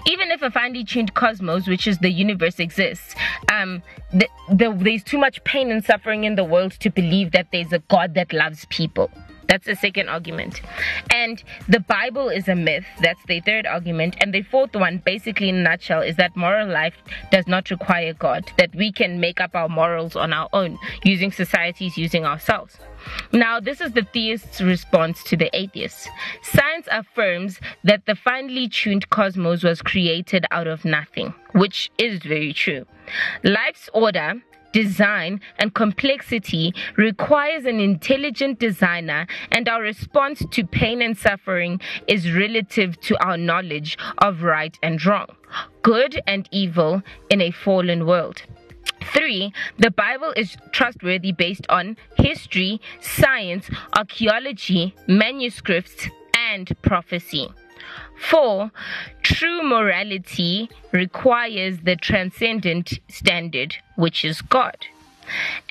Even 0.07 0.31
if 0.31 0.41
a 0.41 0.49
finely 0.51 0.83
tuned 0.83 1.13
cosmos, 1.13 1.67
which 1.67 1.87
is 1.87 1.97
the 1.99 2.09
universe, 2.09 2.59
exists, 2.59 3.15
um, 3.51 3.81
the, 4.13 4.27
the, 4.49 4.73
there's 4.79 5.03
too 5.03 5.17
much 5.17 5.43
pain 5.43 5.71
and 5.71 5.83
suffering 5.83 6.23
in 6.23 6.35
the 6.35 6.43
world 6.43 6.71
to 6.73 6.89
believe 6.89 7.31
that 7.31 7.47
there's 7.51 7.73
a 7.73 7.79
God 7.79 8.13
that 8.13 8.31
loves 8.31 8.65
people. 8.69 9.11
That's 9.47 9.65
the 9.65 9.75
second 9.75 10.09
argument. 10.09 10.61
And 11.11 11.43
the 11.67 11.79
Bible 11.79 12.29
is 12.29 12.47
a 12.47 12.55
myth. 12.55 12.85
That's 13.01 13.23
the 13.27 13.41
third 13.41 13.65
argument. 13.67 14.15
And 14.19 14.33
the 14.33 14.41
fourth 14.41 14.75
one, 14.75 15.03
basically 15.05 15.49
in 15.49 15.57
a 15.57 15.61
nutshell, 15.61 16.01
is 16.01 16.15
that 16.15 16.35
moral 16.35 16.67
life 16.67 16.95
does 17.31 17.47
not 17.47 17.69
require 17.69 18.13
God, 18.13 18.51
that 18.57 18.73
we 18.73 18.91
can 18.91 19.19
make 19.19 19.39
up 19.39 19.55
our 19.55 19.69
morals 19.69 20.15
on 20.15 20.33
our 20.33 20.49
own, 20.51 20.79
using 21.03 21.31
societies, 21.31 21.97
using 21.97 22.25
ourselves. 22.25 22.77
Now, 23.31 23.59
this 23.59 23.81
is 23.81 23.91
the 23.91 24.07
theist's 24.13 24.61
response 24.61 25.23
to 25.25 25.37
the 25.37 25.49
atheist. 25.55 26.09
Science 26.41 26.87
affirms 26.91 27.59
that 27.83 28.05
the 28.05 28.15
finely 28.15 28.67
tuned 28.67 29.09
cosmos 29.09 29.63
was 29.63 29.81
created 29.81 30.45
out 30.51 30.67
of 30.67 30.85
nothing, 30.85 31.33
which 31.53 31.91
is 31.97 32.19
very 32.23 32.53
true. 32.53 32.85
Life's 33.43 33.89
order 33.93 34.41
design, 34.75 35.39
and 35.57 35.73
complexity 35.73 36.73
requires 36.97 37.63
an 37.63 37.79
intelligent 37.79 38.59
designer, 38.59 39.25
and 39.49 39.69
our 39.69 39.81
response 39.81 40.43
to 40.51 40.65
pain 40.65 41.01
and 41.01 41.17
suffering 41.17 41.79
is 42.09 42.33
relative 42.33 42.99
to 42.99 43.17
our 43.25 43.37
knowledge 43.37 43.97
of 44.17 44.43
right 44.43 44.77
and 44.83 45.05
wrong, 45.05 45.29
good 45.81 46.21
and 46.27 46.49
evil 46.51 47.01
in 47.29 47.39
a 47.39 47.51
fallen 47.51 48.05
world. 48.05 48.41
Three, 49.13 49.53
the 49.77 49.91
Bible 49.91 50.33
is 50.35 50.57
trustworthy 50.71 51.31
based 51.31 51.65
on 51.69 51.97
history, 52.17 52.81
science, 53.01 53.69
archaeology, 53.95 54.95
manuscripts, 55.07 56.09
and 56.33 56.71
prophecy. 56.81 57.49
Four, 58.17 58.71
true 59.21 59.61
morality 59.61 60.69
requires 60.91 61.79
the 61.79 61.95
transcendent 61.95 62.99
standard, 63.09 63.75
which 63.95 64.23
is 64.23 64.41
God. 64.41 64.77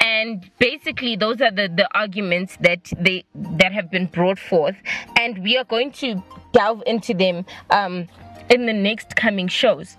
And 0.01 0.51
basically, 0.59 1.16
those 1.16 1.40
are 1.40 1.51
the, 1.51 1.68
the 1.68 1.88
arguments 1.97 2.57
that 2.61 2.92
they 2.99 3.25
that 3.35 3.73
have 3.73 3.90
been 3.90 4.07
brought 4.07 4.38
forth, 4.38 4.77
and 5.16 5.38
we 5.38 5.57
are 5.57 5.64
going 5.64 5.92
to 5.92 6.23
delve 6.53 6.83
into 6.87 7.14
them 7.14 7.47
um, 7.70 8.09
in 8.51 8.66
the 8.66 8.73
next 8.73 9.14
coming 9.16 9.49
shows 9.49 9.97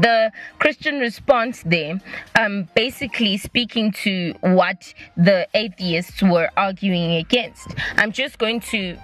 the 0.00 0.32
Christian 0.58 0.98
response 0.98 1.62
there, 1.64 2.00
um, 2.38 2.68
basically 2.74 3.36
speaking 3.36 3.92
to 4.04 4.34
what 4.40 4.94
the 5.16 5.46
atheists 5.54 6.22
were 6.22 6.50
arguing 6.56 7.12
against. 7.12 7.74
I'm 7.96 8.12
just 8.12 8.38
going 8.38 8.60
to 8.72 8.96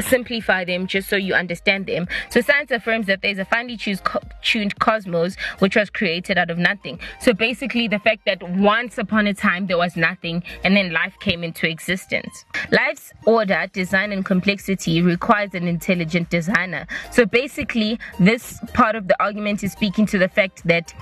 simplify 0.00 0.64
them 0.64 0.86
just 0.86 1.08
so 1.08 1.16
you 1.16 1.34
understand 1.34 1.86
them. 1.86 2.08
So 2.30 2.40
science 2.40 2.70
affirms 2.70 3.06
that 3.06 3.22
there's 3.22 3.38
a 3.38 3.44
finely 3.44 3.76
tuned 3.76 4.78
cosmos 4.78 5.36
which 5.58 5.76
was 5.76 5.90
created 5.90 6.38
out 6.38 6.50
of 6.50 6.58
nothing. 6.58 6.98
So 7.20 7.32
basically 7.32 7.88
the 7.88 7.98
fact 7.98 8.24
that 8.26 8.42
once 8.42 8.98
upon 8.98 9.26
a 9.26 9.34
time 9.34 9.66
there 9.66 9.78
was 9.78 9.96
nothing 9.96 10.42
and 10.64 10.76
then 10.76 10.92
life 10.92 11.14
came 11.20 11.44
into 11.44 11.68
existence. 11.68 12.44
Life's 12.70 13.12
order, 13.26 13.68
design 13.72 14.12
and 14.12 14.24
complexity 14.24 15.02
requires 15.02 15.54
an 15.54 15.68
intelligent 15.68 16.30
designer. 16.30 16.86
So 17.10 17.26
basically 17.26 17.98
this 18.18 18.58
part 18.72 18.96
of 18.96 19.08
the 19.08 19.22
argument 19.22 19.62
is 19.62 19.72
speaking 19.72 20.06
to 20.06 20.18
the 20.18 20.28
fact 20.28 20.66
that 20.66 20.94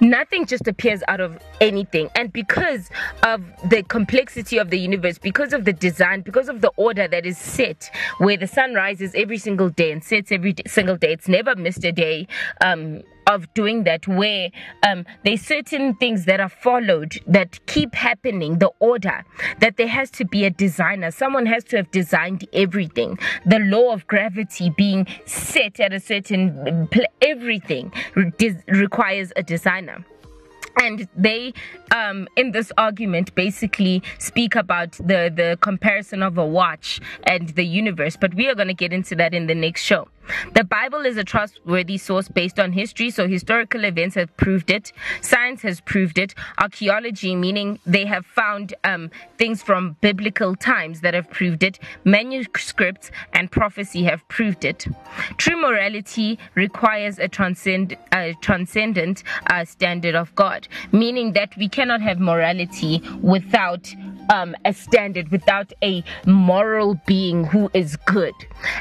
nothing 0.00 0.46
just 0.46 0.66
appears 0.68 1.02
out 1.08 1.20
of 1.20 1.38
anything. 1.60 2.10
And 2.14 2.32
because 2.32 2.90
of 3.22 3.42
the 3.68 3.82
complexity 3.82 4.58
of 4.58 4.70
the 4.70 4.78
universe 4.78 5.18
because 5.18 5.52
of 5.52 5.64
the 5.64 5.72
design 5.72 6.22
because 6.22 6.48
of 6.48 6.60
the 6.60 6.70
order 6.76 7.08
that 7.08 7.26
is 7.26 7.36
set 7.38 7.90
where 8.18 8.36
the 8.36 8.46
sun 8.46 8.74
rises 8.74 9.12
every 9.14 9.38
single 9.38 9.68
day 9.68 9.90
and 9.92 10.02
sets 10.02 10.30
every 10.32 10.54
single 10.66 10.96
day 10.96 11.12
it's 11.12 11.28
never 11.28 11.54
missed 11.56 11.84
a 11.84 11.92
day 11.92 12.26
um 12.60 13.02
of 13.28 13.52
doing 13.54 13.84
that 13.84 14.08
where 14.08 14.50
um, 14.86 15.04
there's 15.24 15.42
certain 15.42 15.94
things 15.94 16.24
that 16.24 16.40
are 16.40 16.48
followed 16.48 17.20
that 17.26 17.64
keep 17.66 17.94
happening 17.94 18.58
the 18.58 18.70
order 18.80 19.24
that 19.60 19.76
there 19.76 19.86
has 19.86 20.10
to 20.12 20.24
be 20.24 20.44
a 20.44 20.50
designer. 20.50 21.10
Someone 21.10 21.46
has 21.46 21.62
to 21.64 21.76
have 21.76 21.90
designed 21.90 22.48
everything. 22.52 23.18
The 23.46 23.58
law 23.60 23.92
of 23.92 24.06
gravity 24.06 24.70
being 24.70 25.06
set 25.26 25.78
at 25.78 25.92
a 25.92 26.00
certain 26.00 26.88
pl- 26.90 27.04
everything 27.22 27.92
re- 28.14 28.32
requires 28.68 29.32
a 29.36 29.42
designer. 29.42 30.04
And 30.80 31.08
they 31.16 31.52
um, 31.94 32.28
in 32.36 32.52
this 32.52 32.70
argument 32.78 33.34
basically 33.34 34.02
speak 34.18 34.54
about 34.54 34.92
the 34.92 35.32
the 35.34 35.58
comparison 35.60 36.22
of 36.22 36.38
a 36.38 36.46
watch 36.46 37.00
and 37.24 37.48
the 37.50 37.64
universe 37.64 38.16
but 38.16 38.34
we 38.34 38.48
are 38.48 38.54
going 38.54 38.68
to 38.68 38.74
get 38.74 38.92
into 38.92 39.16
that 39.16 39.34
in 39.34 39.46
the 39.46 39.54
next 39.54 39.82
show 39.82 40.06
The 40.54 40.64
Bible 40.64 41.06
is 41.06 41.16
a 41.16 41.24
trustworthy 41.24 41.98
source 41.98 42.28
based 42.28 42.58
on 42.58 42.72
history, 42.72 43.10
so 43.10 43.28
historical 43.28 43.84
events 43.84 44.14
have 44.14 44.36
proved 44.36 44.70
it. 44.70 44.92
Science 45.20 45.62
has 45.62 45.80
proved 45.80 46.18
it. 46.18 46.34
Archaeology, 46.58 47.34
meaning 47.34 47.78
they 47.86 48.04
have 48.06 48.26
found 48.26 48.74
um, 48.84 49.10
things 49.36 49.62
from 49.62 49.96
biblical 50.00 50.54
times 50.54 51.00
that 51.00 51.14
have 51.14 51.30
proved 51.30 51.62
it. 51.62 51.78
Manuscripts 52.04 53.10
and 53.32 53.50
prophecy 53.50 54.04
have 54.04 54.26
proved 54.28 54.64
it. 54.64 54.86
True 55.36 55.60
morality 55.60 56.38
requires 56.54 57.18
a 57.18 57.28
transcend, 57.28 57.96
transcendent 58.40 59.22
uh, 59.50 59.64
standard 59.64 60.14
of 60.14 60.34
God, 60.34 60.68
meaning 60.92 61.32
that 61.32 61.56
we 61.56 61.68
cannot 61.68 62.00
have 62.00 62.18
morality 62.18 63.02
without 63.22 63.94
um, 64.30 64.54
a 64.64 64.72
standard, 64.72 65.30
without 65.30 65.72
a 65.82 66.04
moral 66.26 67.00
being 67.06 67.44
who 67.44 67.70
is 67.74 67.96
good. 68.06 68.34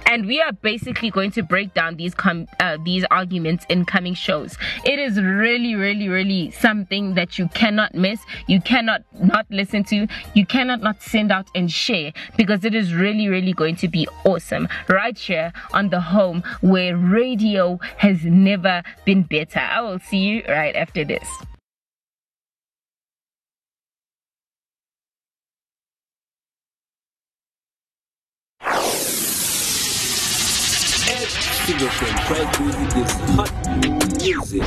And 0.06 0.26
we 0.26 0.42
are 0.42 0.52
basically 0.52 1.10
going 1.12 1.32
to 1.32 1.44
break 1.44 1.74
down 1.74 1.96
these 1.96 2.14
com- 2.14 2.48
uh, 2.60 2.78
these 2.84 3.06
arguments 3.12 3.66
in 3.70 3.86
coming 3.86 4.14
shows. 4.14 4.58
It 4.86 5.00
is 5.00 5.20
really, 5.22 5.76
really, 5.76 6.10
really 6.10 6.52
something 6.52 7.14
that 7.16 7.38
you 7.38 7.48
cannot 7.50 7.96
miss. 7.96 8.20
You 8.48 8.62
cannot 8.62 9.04
not 9.20 9.46
listen 9.50 9.84
to. 9.86 10.08
You 10.34 10.46
cannot 10.46 10.82
not 10.82 11.02
send 11.02 11.32
out 11.32 11.48
and 11.56 11.72
share 11.72 12.14
because 12.36 12.66
it 12.66 12.76
is 12.76 12.94
really, 12.94 13.28
really 13.28 13.54
going 13.54 13.76
to 13.78 13.88
be 13.88 14.08
awesome. 14.26 14.68
Right 14.88 15.18
here 15.18 15.54
on 15.74 15.90
the 15.90 16.02
home 16.02 16.44
where 16.62 16.96
radio 16.98 17.80
has 17.98 18.24
never 18.24 18.84
been 19.06 19.24
better. 19.24 19.60
I 19.60 19.82
will 19.82 20.00
see 20.00 20.18
you 20.18 20.44
right 20.48 20.76
after 20.76 21.04
this. 21.04 21.28
Is 31.80 31.84
hot 33.36 33.54
music. 34.18 34.64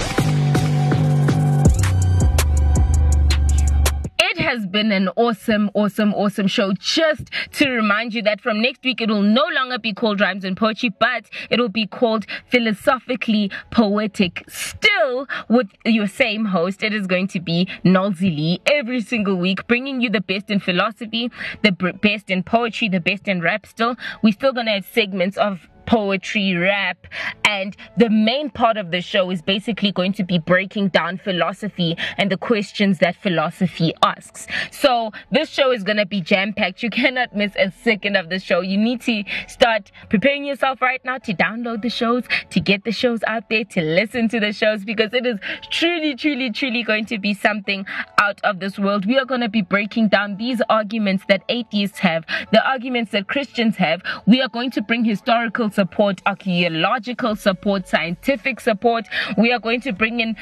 It 4.21 4.39
has 4.39 4.65
been 4.69 4.93
an 4.93 5.09
awesome, 5.17 5.73
awesome, 5.75 6.15
awesome 6.15 6.47
show. 6.47 6.73
Just 6.75 7.31
to 7.55 7.69
remind 7.69 8.15
you 8.15 8.23
that 8.23 8.41
from 8.41 8.63
next 8.63 8.85
week, 8.85 9.01
it 9.01 9.09
will 9.09 9.23
no 9.23 9.45
longer 9.53 9.81
be 9.81 9.93
called 9.93 10.21
Rhymes 10.21 10.45
and 10.45 10.57
Poetry, 10.57 10.91
but 11.01 11.25
it 11.51 11.59
will 11.59 11.69
be 11.69 11.89
called 11.89 12.27
Philosophically 12.47 13.51
Poetic. 13.73 14.45
Still 14.49 15.27
with 15.49 15.67
your 15.85 16.07
same 16.07 16.45
host, 16.45 16.85
it 16.85 16.95
is 16.95 17.09
going 17.09 17.27
to 17.29 17.41
be 17.41 17.67
Noelzii 17.85 18.61
every 18.71 19.01
single 19.01 19.35
week, 19.35 19.67
bringing 19.67 20.01
you 20.01 20.11
the 20.11 20.21
best 20.21 20.49
in 20.49 20.61
philosophy, 20.61 21.29
the 21.63 21.73
best 21.73 22.31
in 22.31 22.45
poetry, 22.45 22.89
the 22.89 23.01
best 23.01 23.27
in 23.27 23.41
rap. 23.41 23.67
Still, 23.67 23.97
we're 24.23 24.33
still 24.33 24.53
going 24.53 24.67
to 24.67 24.73
have 24.75 24.87
segments 24.87 25.37
of 25.37 25.69
poetry, 25.91 26.55
rap, 26.55 27.09
and 27.45 27.77
the 27.97 28.09
main 28.09 28.49
part 28.49 28.77
of 28.77 28.93
the 28.93 29.01
show 29.01 29.29
is 29.29 29.43
basically 29.43 29.91
going 29.91 30.13
to 30.13 30.23
be 30.23 30.39
breaking 30.39 30.87
down 30.89 31.19
philosophy 31.19 31.97
and 32.17 32.31
the 32.31 32.37
questions 32.37 33.01
that 33.01 33.17
philosophy 33.17 33.93
asks. 34.05 34.47
So 34.71 35.11
this 35.33 35.51
show 35.51 35.73
is 35.73 35.83
going 35.83 35.97
to 35.97 36.07
be 36.07 36.21
jam 36.21 36.53
packed. 36.53 36.85
You 36.85 36.91
cannot 36.91 37.35
miss 37.35 37.57
a 37.57 37.73
second 37.83 38.15
of 38.15 38.29
the 38.29 38.39
show. 38.39 38.61
You 38.61 38.79
need 38.79 39.01
to 39.01 39.25
start 39.49 39.91
preparing 40.09 40.45
yourself 40.45 40.81
right 40.81 41.05
now 41.05 41.19
to 41.19 41.35
download 41.35 41.83
the 41.83 41.91
shows, 41.91 42.23
to 42.51 42.61
get 42.61 42.85
the 42.85 42.93
shows 42.93 43.25
out 43.27 43.49
there, 43.51 43.65
to 43.65 43.83
listen 43.83 44.29
to 44.29 44.39
the 44.39 44.53
shows 44.53 44.85
because 44.85 45.13
it 45.13 45.27
is 45.27 45.41
truly, 45.71 46.15
truly, 46.15 46.53
truly 46.53 46.85
going 46.85 47.07
to 47.07 47.19
be 47.19 47.35
something 47.35 47.85
out 48.21 48.41
of 48.45 48.61
this 48.61 48.79
world. 48.79 49.07
We 49.07 49.19
are 49.19 49.25
going 49.25 49.41
to 49.41 49.49
be 49.49 49.63
breaking 49.63 50.11
down 50.11 50.37
these 50.37 50.63
arguments 50.69 51.25
that 51.27 51.43
atheists 51.49 51.99
have, 51.99 52.25
the 52.53 52.65
arguments 52.65 53.11
that 53.11 53.27
Christians 53.27 53.75
have. 53.75 54.03
We 54.25 54.41
are 54.41 54.49
going 54.49 54.71
to 54.71 54.83
bring 54.83 55.05
historical 55.05 55.69
support, 55.81 56.21
archaeological 56.27 57.35
support, 57.37 57.89
scientific 57.89 58.61
support. 58.61 59.07
We 59.39 59.51
are 59.51 59.59
going 59.59 59.81
to 59.83 59.93
bring 59.93 60.21
in 60.21 60.37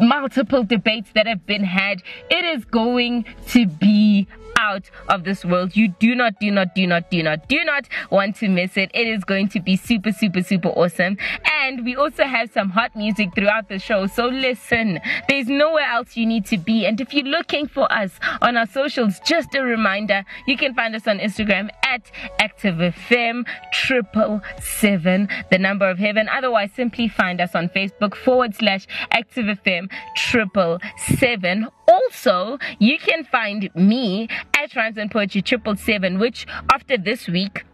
multiple 0.00 0.62
debates 0.62 1.10
that 1.16 1.26
have 1.26 1.44
been 1.44 1.64
had. 1.64 2.04
It 2.30 2.44
is 2.44 2.64
going 2.64 3.24
to 3.48 3.66
be 3.66 4.28
out 4.60 4.90
of 5.08 5.24
this 5.24 5.44
world. 5.44 5.74
You 5.74 5.88
do 5.88 6.14
not, 6.14 6.38
do 6.38 6.50
not, 6.50 6.74
do 6.74 6.86
not, 6.86 7.10
do 7.10 7.22
not, 7.22 7.48
do 7.48 7.64
not 7.64 7.88
want 8.10 8.36
to 8.36 8.48
miss 8.48 8.76
it. 8.76 8.90
It 8.94 9.08
is 9.08 9.24
going 9.24 9.48
to 9.48 9.60
be 9.60 9.74
super, 9.76 10.12
super, 10.12 10.42
super 10.42 10.68
awesome. 10.68 11.16
And 11.62 11.84
we 11.84 11.96
also 11.96 12.24
have 12.24 12.52
some 12.52 12.70
hot 12.70 12.94
music 12.94 13.34
throughout 13.34 13.68
the 13.68 13.78
show. 13.78 14.06
So 14.06 14.26
listen, 14.26 15.00
there's 15.28 15.48
nowhere 15.48 15.86
else 15.86 16.16
you 16.16 16.26
need 16.26 16.44
to 16.46 16.58
be. 16.58 16.86
And 16.86 17.00
if 17.00 17.14
you're 17.14 17.24
looking 17.24 17.66
for 17.66 17.90
us 17.90 18.12
on 18.42 18.56
our 18.56 18.66
socials, 18.66 19.18
just 19.24 19.54
a 19.54 19.62
reminder, 19.62 20.24
you 20.46 20.56
can 20.56 20.74
find 20.74 20.94
us 20.94 21.08
on 21.08 21.18
Instagram 21.18 21.70
at 21.90 22.10
ActiveFM 22.40 23.44
triple 23.72 24.40
seven, 24.60 25.28
the 25.50 25.58
number 25.58 25.88
of 25.90 25.98
heaven. 25.98 26.28
Otherwise, 26.28 26.70
simply 26.74 27.08
find 27.08 27.40
us 27.40 27.54
on 27.54 27.68
Facebook 27.68 28.14
forward 28.14 28.54
slash 28.54 28.86
ActiveFM 29.12 29.90
triple 30.16 30.78
seven. 31.18 31.66
Also, 31.88 32.58
you 32.78 32.98
can 32.98 33.24
find 33.24 33.68
me 33.74 34.28
at 34.56 34.76
Rhymes 34.76 34.96
and 34.96 35.10
Poetry 35.10 35.42
triple 35.42 35.74
seven, 35.74 36.18
which 36.18 36.46
after 36.72 36.96
this 36.96 37.26
week 37.28 37.64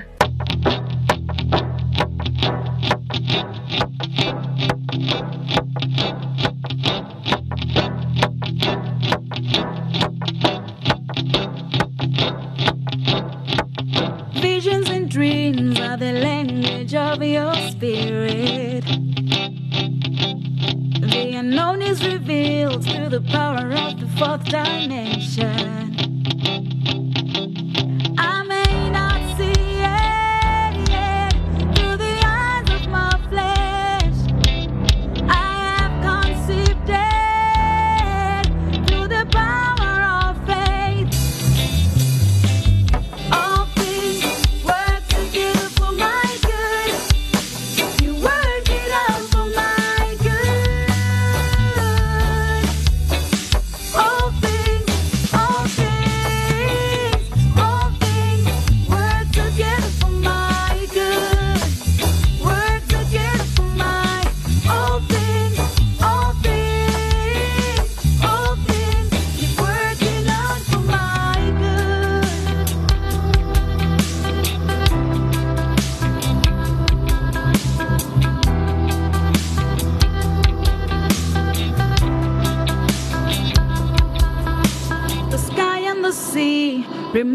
Visions 14.67 14.89
and 14.89 15.09
dreams 15.09 15.79
are 15.79 15.95
the 15.95 16.11
language 16.11 16.93
of 16.93 17.23
your 17.23 17.55
spirit. 17.71 18.83
The 20.99 21.35
unknown 21.37 21.81
is 21.81 22.05
revealed 22.05 22.83
through 22.83 23.07
the 23.07 23.21
power 23.21 23.71
of 23.71 23.97
the 23.97 24.07
fourth 24.17 24.43
dimension. 24.43 25.96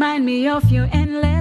Remind 0.03 0.25
me 0.25 0.49
of 0.49 0.69
your 0.69 0.89
endless 0.91 1.32